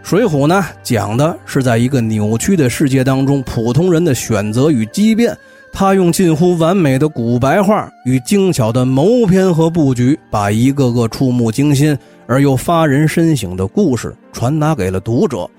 [0.02, 5.34] 水浒》呢，讲的是在一个扭曲的世界当中，普通人的选择与畸变。
[5.76, 11.98] 他用近乎完美的古白话与精巧的谋篇和布局，把一个个触目惊心
[12.28, 15.50] 而又发人深省的故事传达给了读者。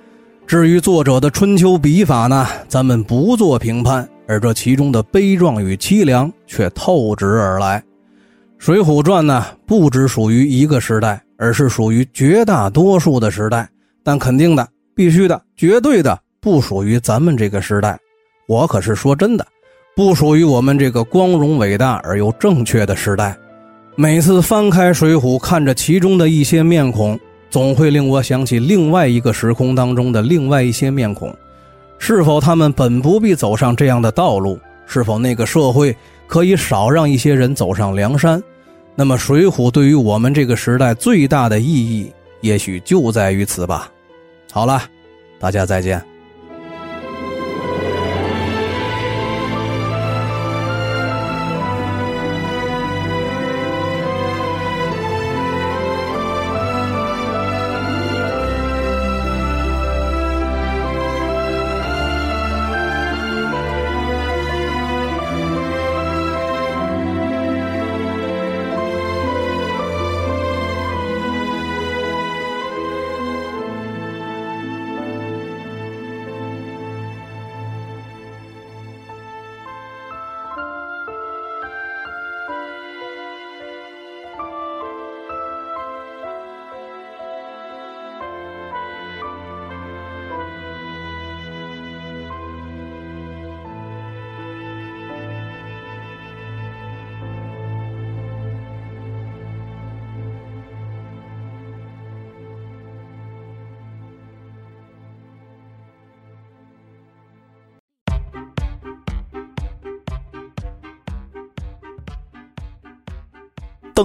[0.48, 7.78] 至于作者的春秋笔法呢，咱们不做评判，而这其中的悲壮与凄凉却透直而来。
[8.58, 13.68] 《水浒传》呢，不只属于一个时代，而是属于绝大多数的时代，
[14.02, 18.00] 但肯定的、必须的、绝对的，不属于咱们这个时代。
[18.48, 19.46] 我可是说真的。
[19.96, 23.38] 不属于我们这个光荣伟大而又正确的时代。
[23.96, 27.18] 每次翻开《水浒》，看着其中的一些面孔，
[27.50, 31.34] 总会令我想起另外一个时空当中的另外一些面孔。
[31.98, 34.60] 是否他们本不必走上这样的道路？
[34.86, 35.96] 是否那个社会
[36.28, 38.44] 可以少让一些人走上梁山？
[38.96, 43.90] 那么，《水浒》对于我们这个时代最大的意义，也许就在于此吧。
[44.52, 44.84] 好了，
[45.40, 46.04] 大家再见。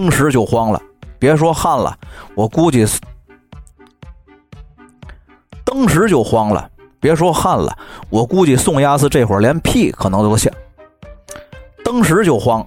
[0.00, 0.80] 当时就慌了，
[1.18, 1.94] 别说汉了，
[2.34, 2.86] 我估计
[5.62, 7.76] 当时就慌了，别说汉了，
[8.08, 10.50] 我估计宋押司这会儿连屁可能都像。
[11.84, 12.66] 当时就慌，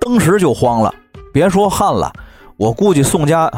[0.00, 0.94] 当时就慌了，
[1.30, 2.10] 别说汉了，
[2.56, 3.52] 我估计宋家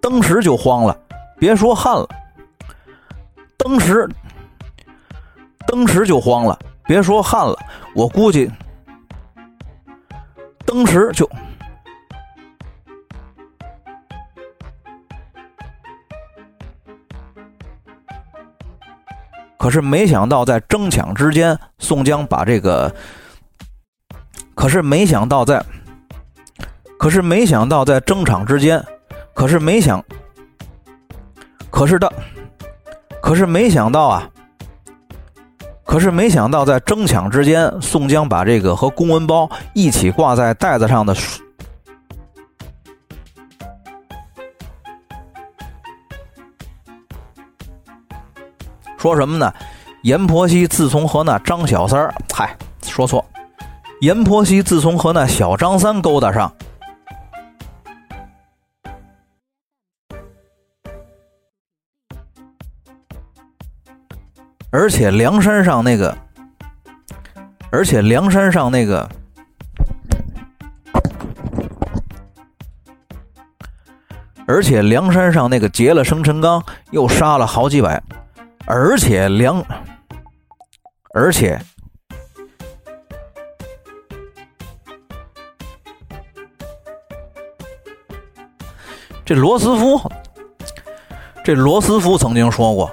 [0.00, 0.98] 当时就慌了，
[1.38, 2.08] 别说汉了，
[3.58, 4.08] 当时
[5.66, 7.58] 当时就慌了，别说汉了，
[7.94, 8.50] 我估计。
[10.68, 11.26] 当时就，
[19.56, 22.94] 可是没想到在争抢之间，宋江把这个，
[24.54, 25.64] 可是没想到在，
[26.98, 28.84] 可是没想到在争抢之间，
[29.32, 30.04] 可是没想，
[31.70, 32.12] 可是的，
[33.22, 34.30] 可是没想到啊。
[35.88, 41.14] 可是没想到，在争抢之间，宋江把这个和公文包一起挂在袋子上的，
[48.98, 49.50] 说什么呢？
[50.02, 53.24] 阎婆惜自从和那张小三儿，嗨，说错，
[54.02, 56.52] 阎婆惜自从和那小张三勾搭上。
[64.70, 66.16] 而且梁山上那个，
[67.70, 69.08] 而且梁山上那个，
[74.46, 78.02] 而且梁山上那个劫了生辰纲，又杀了好几百，
[78.66, 79.64] 而且梁，
[81.14, 81.58] 而且。
[89.24, 90.00] 这罗斯福，
[91.44, 92.90] 这罗斯福曾经说过，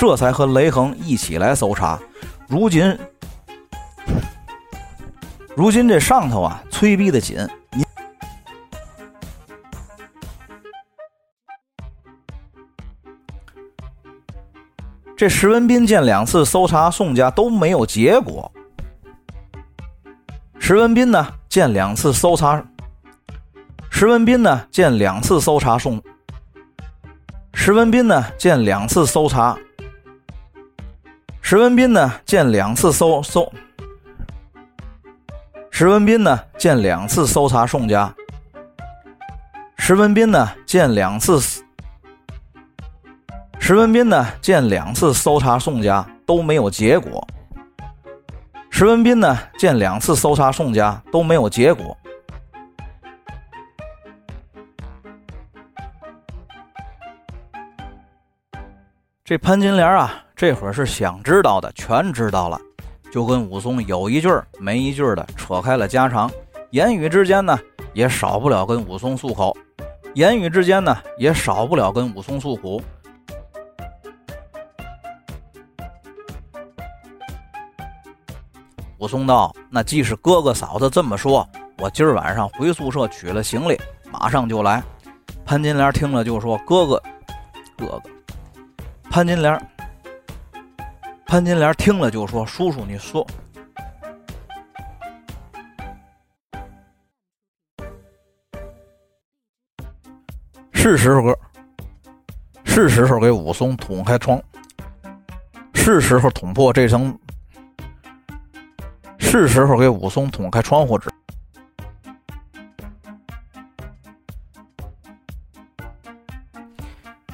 [0.00, 2.00] 这才和雷横一起来搜查。
[2.48, 2.98] 如今，
[5.54, 7.36] 如今这上头啊，催逼的紧。
[15.14, 18.50] 这石文斌见两次搜查宋家都没有结果。
[20.58, 22.64] 石文斌呢，见两次搜查。
[23.90, 26.02] 石文斌呢，见两次搜查宋。
[27.52, 29.58] 石文斌呢，见两次搜查。
[31.50, 33.52] 石文斌呢，见两次搜搜。
[35.72, 38.14] 石文斌呢，见两次搜查宋家。
[39.76, 41.40] 石文斌呢，见两次。
[43.58, 47.26] 石文斌呢，见两次搜查宋家都没有结果。
[48.70, 51.96] 石文斌呢，见两次搜查宋家都没有结果。
[59.30, 62.60] 这潘金莲啊，这会儿是想知道的，全知道了，
[63.12, 64.28] 就跟武松有一句
[64.58, 66.28] 没一句的扯开了家常，
[66.70, 67.56] 言语之间呢，
[67.92, 69.56] 也少不了跟武松诉口，
[70.14, 72.82] 言语之间呢，也少不了跟武松诉苦。
[78.98, 84.82] 武松道：“那既是哥哥嫂子这么说，我今儿晚上回宿舍取了行李，马上就来。”
[85.46, 87.00] 潘金莲听了就说：“哥哥，
[87.78, 88.02] 哥哥。”
[89.10, 89.60] 潘金莲，
[91.26, 93.26] 潘金莲听了就说：“叔叔，你说，
[100.72, 101.36] 是时候，
[102.62, 104.40] 是时候给武松捅开窗，
[105.74, 107.18] 是时候捅破这层。”
[109.18, 111.10] 是时候给武松捅开窗户纸。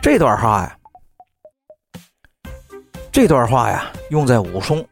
[0.03, 0.79] 这段话呀，
[3.17, 4.87] 这段话呀，用在武松。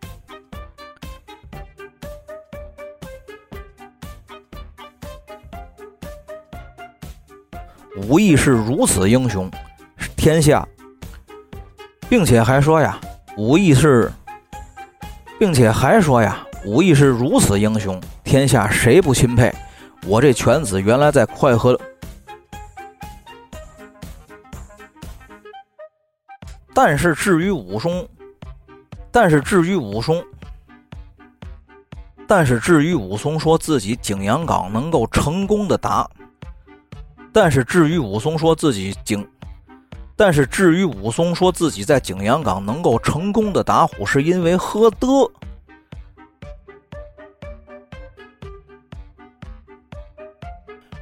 [8.08, 9.50] 武艺是如此英雄，
[10.16, 10.66] 天下，
[12.08, 12.98] 并且还说呀，
[13.36, 14.10] 武艺是，
[15.38, 16.46] 并且还说呀。
[16.64, 19.54] 武艺是如此英雄，天下谁不钦佩？
[20.06, 21.78] 我这犬子原来在快河，
[26.72, 28.08] 但是至于武松，
[29.14, 30.20] 但是至于武松，
[32.26, 36.10] 但是至于武松说自己景阳冈能够成功的打，
[37.32, 39.24] 但是至于武松说自己景，
[40.16, 45.06] 但是至于武松说自己在景阳冈能够成功的打虎，是因为喝的？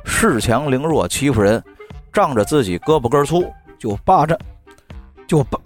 [0.04, 1.64] 恃强凌弱欺负人，
[2.12, 4.38] 仗着自己胳膊根粗就霸占，
[5.26, 5.58] 就霸，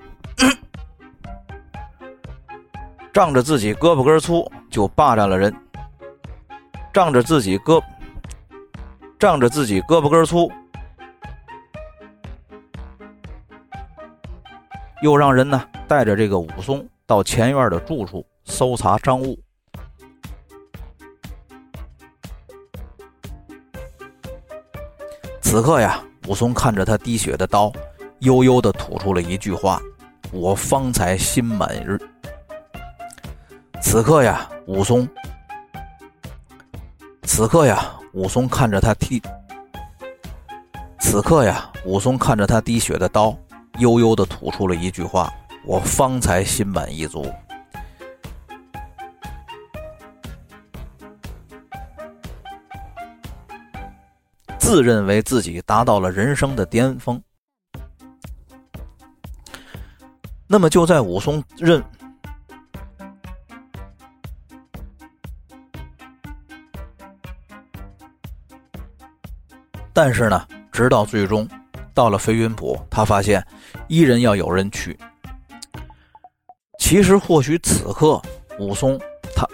[3.16, 5.50] 仗着自己胳膊根粗就霸占了人，
[6.92, 7.82] 仗着自己胳，
[9.18, 10.52] 仗着自己胳膊根粗，
[15.00, 19.40] 又让人呢带着这个武松到前院的住处搜查赃物。
[25.40, 27.72] 此刻呀，武松看着他滴血的刀，
[28.18, 29.80] 悠悠的吐出了一句话
[30.30, 31.98] ：“我方才心满日。”
[33.88, 35.08] 此刻呀，武松，
[37.22, 39.22] 此刻呀，武松看着他滴，
[40.98, 43.38] 此刻呀，武松看着他滴血的刀，
[43.78, 45.32] 悠悠的吐出了一句话
[45.64, 47.30] ：“我方才心满意足。”
[54.58, 57.22] 自认为自己达到了人生的巅峰，
[60.48, 61.80] 那么就在武松认，
[69.96, 71.48] 但是呢，直到最终
[71.94, 73.42] 到了飞云浦，他发现
[73.88, 74.94] 依然要有人去。
[76.78, 78.20] 其实或许此刻
[78.58, 79.00] 武松
[79.34, 79.48] 他。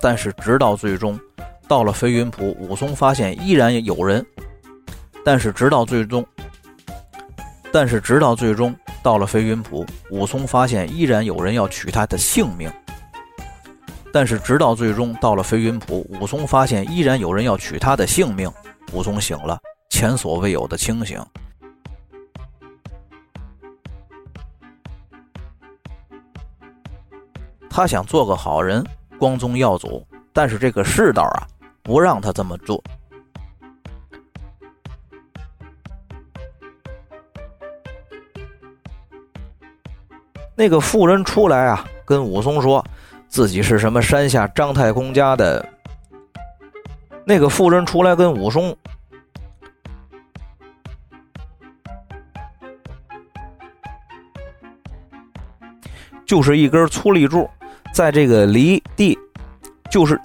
[0.00, 1.20] 但是，直到最终，
[1.68, 4.24] 到了飞云浦，武松发现依然有人，
[5.22, 6.26] 但是直到最终，
[7.70, 12.72] 但是直到最终到了飞云浦，武松发现依然有人要取他的性命。
[14.12, 18.50] 但是直到最终到了飞云浦，武松发现依然有人要取他的性命。
[18.92, 19.56] 武松醒了，
[19.88, 21.24] 前所未有的清醒。
[27.68, 28.84] 他想做个好人，
[29.16, 31.46] 光宗耀祖，但是这个世道啊，
[31.84, 32.82] 不让他这么做。
[40.56, 42.84] 那个妇人出来啊，跟武松说。
[43.30, 45.64] 自己是什么山下张太公家的。
[47.24, 48.76] 那个妇人出来跟武松，
[56.26, 57.48] 就是一根粗立柱，
[57.94, 59.16] 在这个离地，
[59.88, 60.20] 就是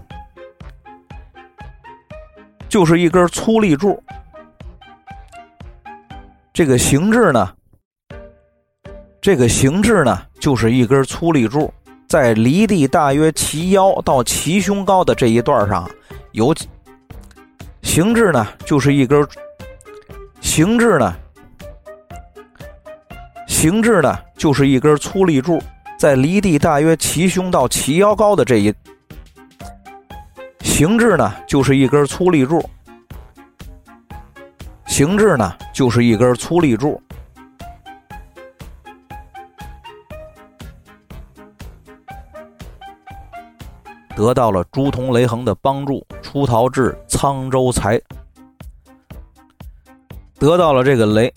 [2.68, 4.02] 就是一根粗立柱，
[6.52, 7.54] 这个形制呢，
[9.22, 11.72] 这个形制呢，就是一根粗立柱。
[12.08, 15.90] 在离地大约齐腰到齐胸高的这一段上，
[16.32, 16.54] 有
[17.82, 19.28] 形制呢，就是一根
[20.40, 21.16] 形制呢，
[23.48, 25.62] 形制呢，就是一根粗立柱，
[25.98, 28.74] 在离地大约齐胸到齐腰高的这一
[30.62, 32.64] 形制呢，就是一根粗立柱，
[34.86, 37.02] 形制呢，就是一根粗立柱。
[44.16, 48.02] 得到了朱仝、雷横的帮助，出逃至沧州才。
[50.40, 51.34] 得到了这个雷，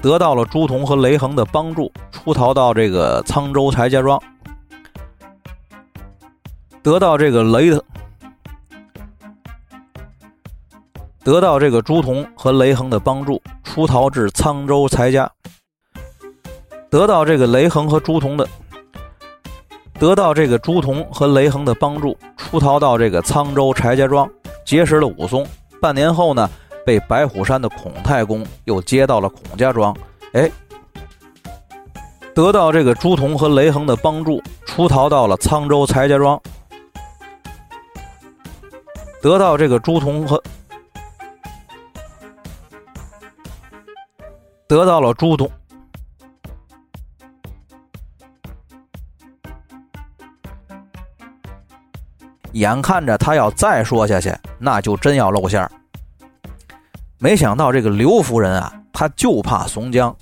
[0.00, 4.18] 得到了朱仝和雷横的帮助，出逃到这个沧州柴家庄。
[6.82, 7.70] 得到这个雷，
[11.22, 15.30] 得到这个朱仝和雷横的帮助，出逃至沧州柴家。
[16.88, 18.48] 得到这个雷横和朱仝的。
[20.00, 24.26] 得到这个朱仝和雷横的帮助，出逃到这个沧州柴家庄，
[24.64, 25.46] 结识了武松。
[25.78, 26.48] 半年后呢，
[26.86, 29.94] 被白虎山的孔太公又接到了孔家庄。
[30.32, 30.50] 哎，
[32.34, 36.40] 得到这个朱仝和雷横的帮助，出逃到了沧州柴家庄。
[39.20, 40.42] 得到这个朱仝和
[44.66, 45.46] 得到了朱仝。
[52.52, 55.70] 眼看着他要再说下去，那就真要露馅儿。
[57.18, 60.14] 没想到这个刘夫人啊，她就怕宋江，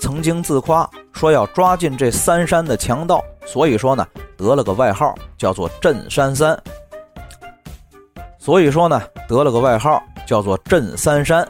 [0.00, 6.58] 曾经自夸说要抓进这三山的强盗，所以说呢，得了个外号叫做镇山三。
[8.38, 11.46] 所以说呢，得了个外号叫做镇三山。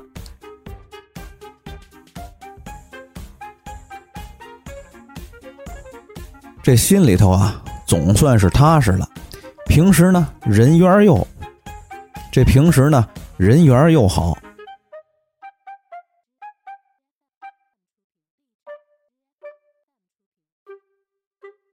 [6.63, 9.09] 这心里头啊，总算是踏实了。
[9.67, 11.27] 平时呢，人缘又
[12.31, 13.05] 这平时呢，
[13.37, 14.39] 人缘又好，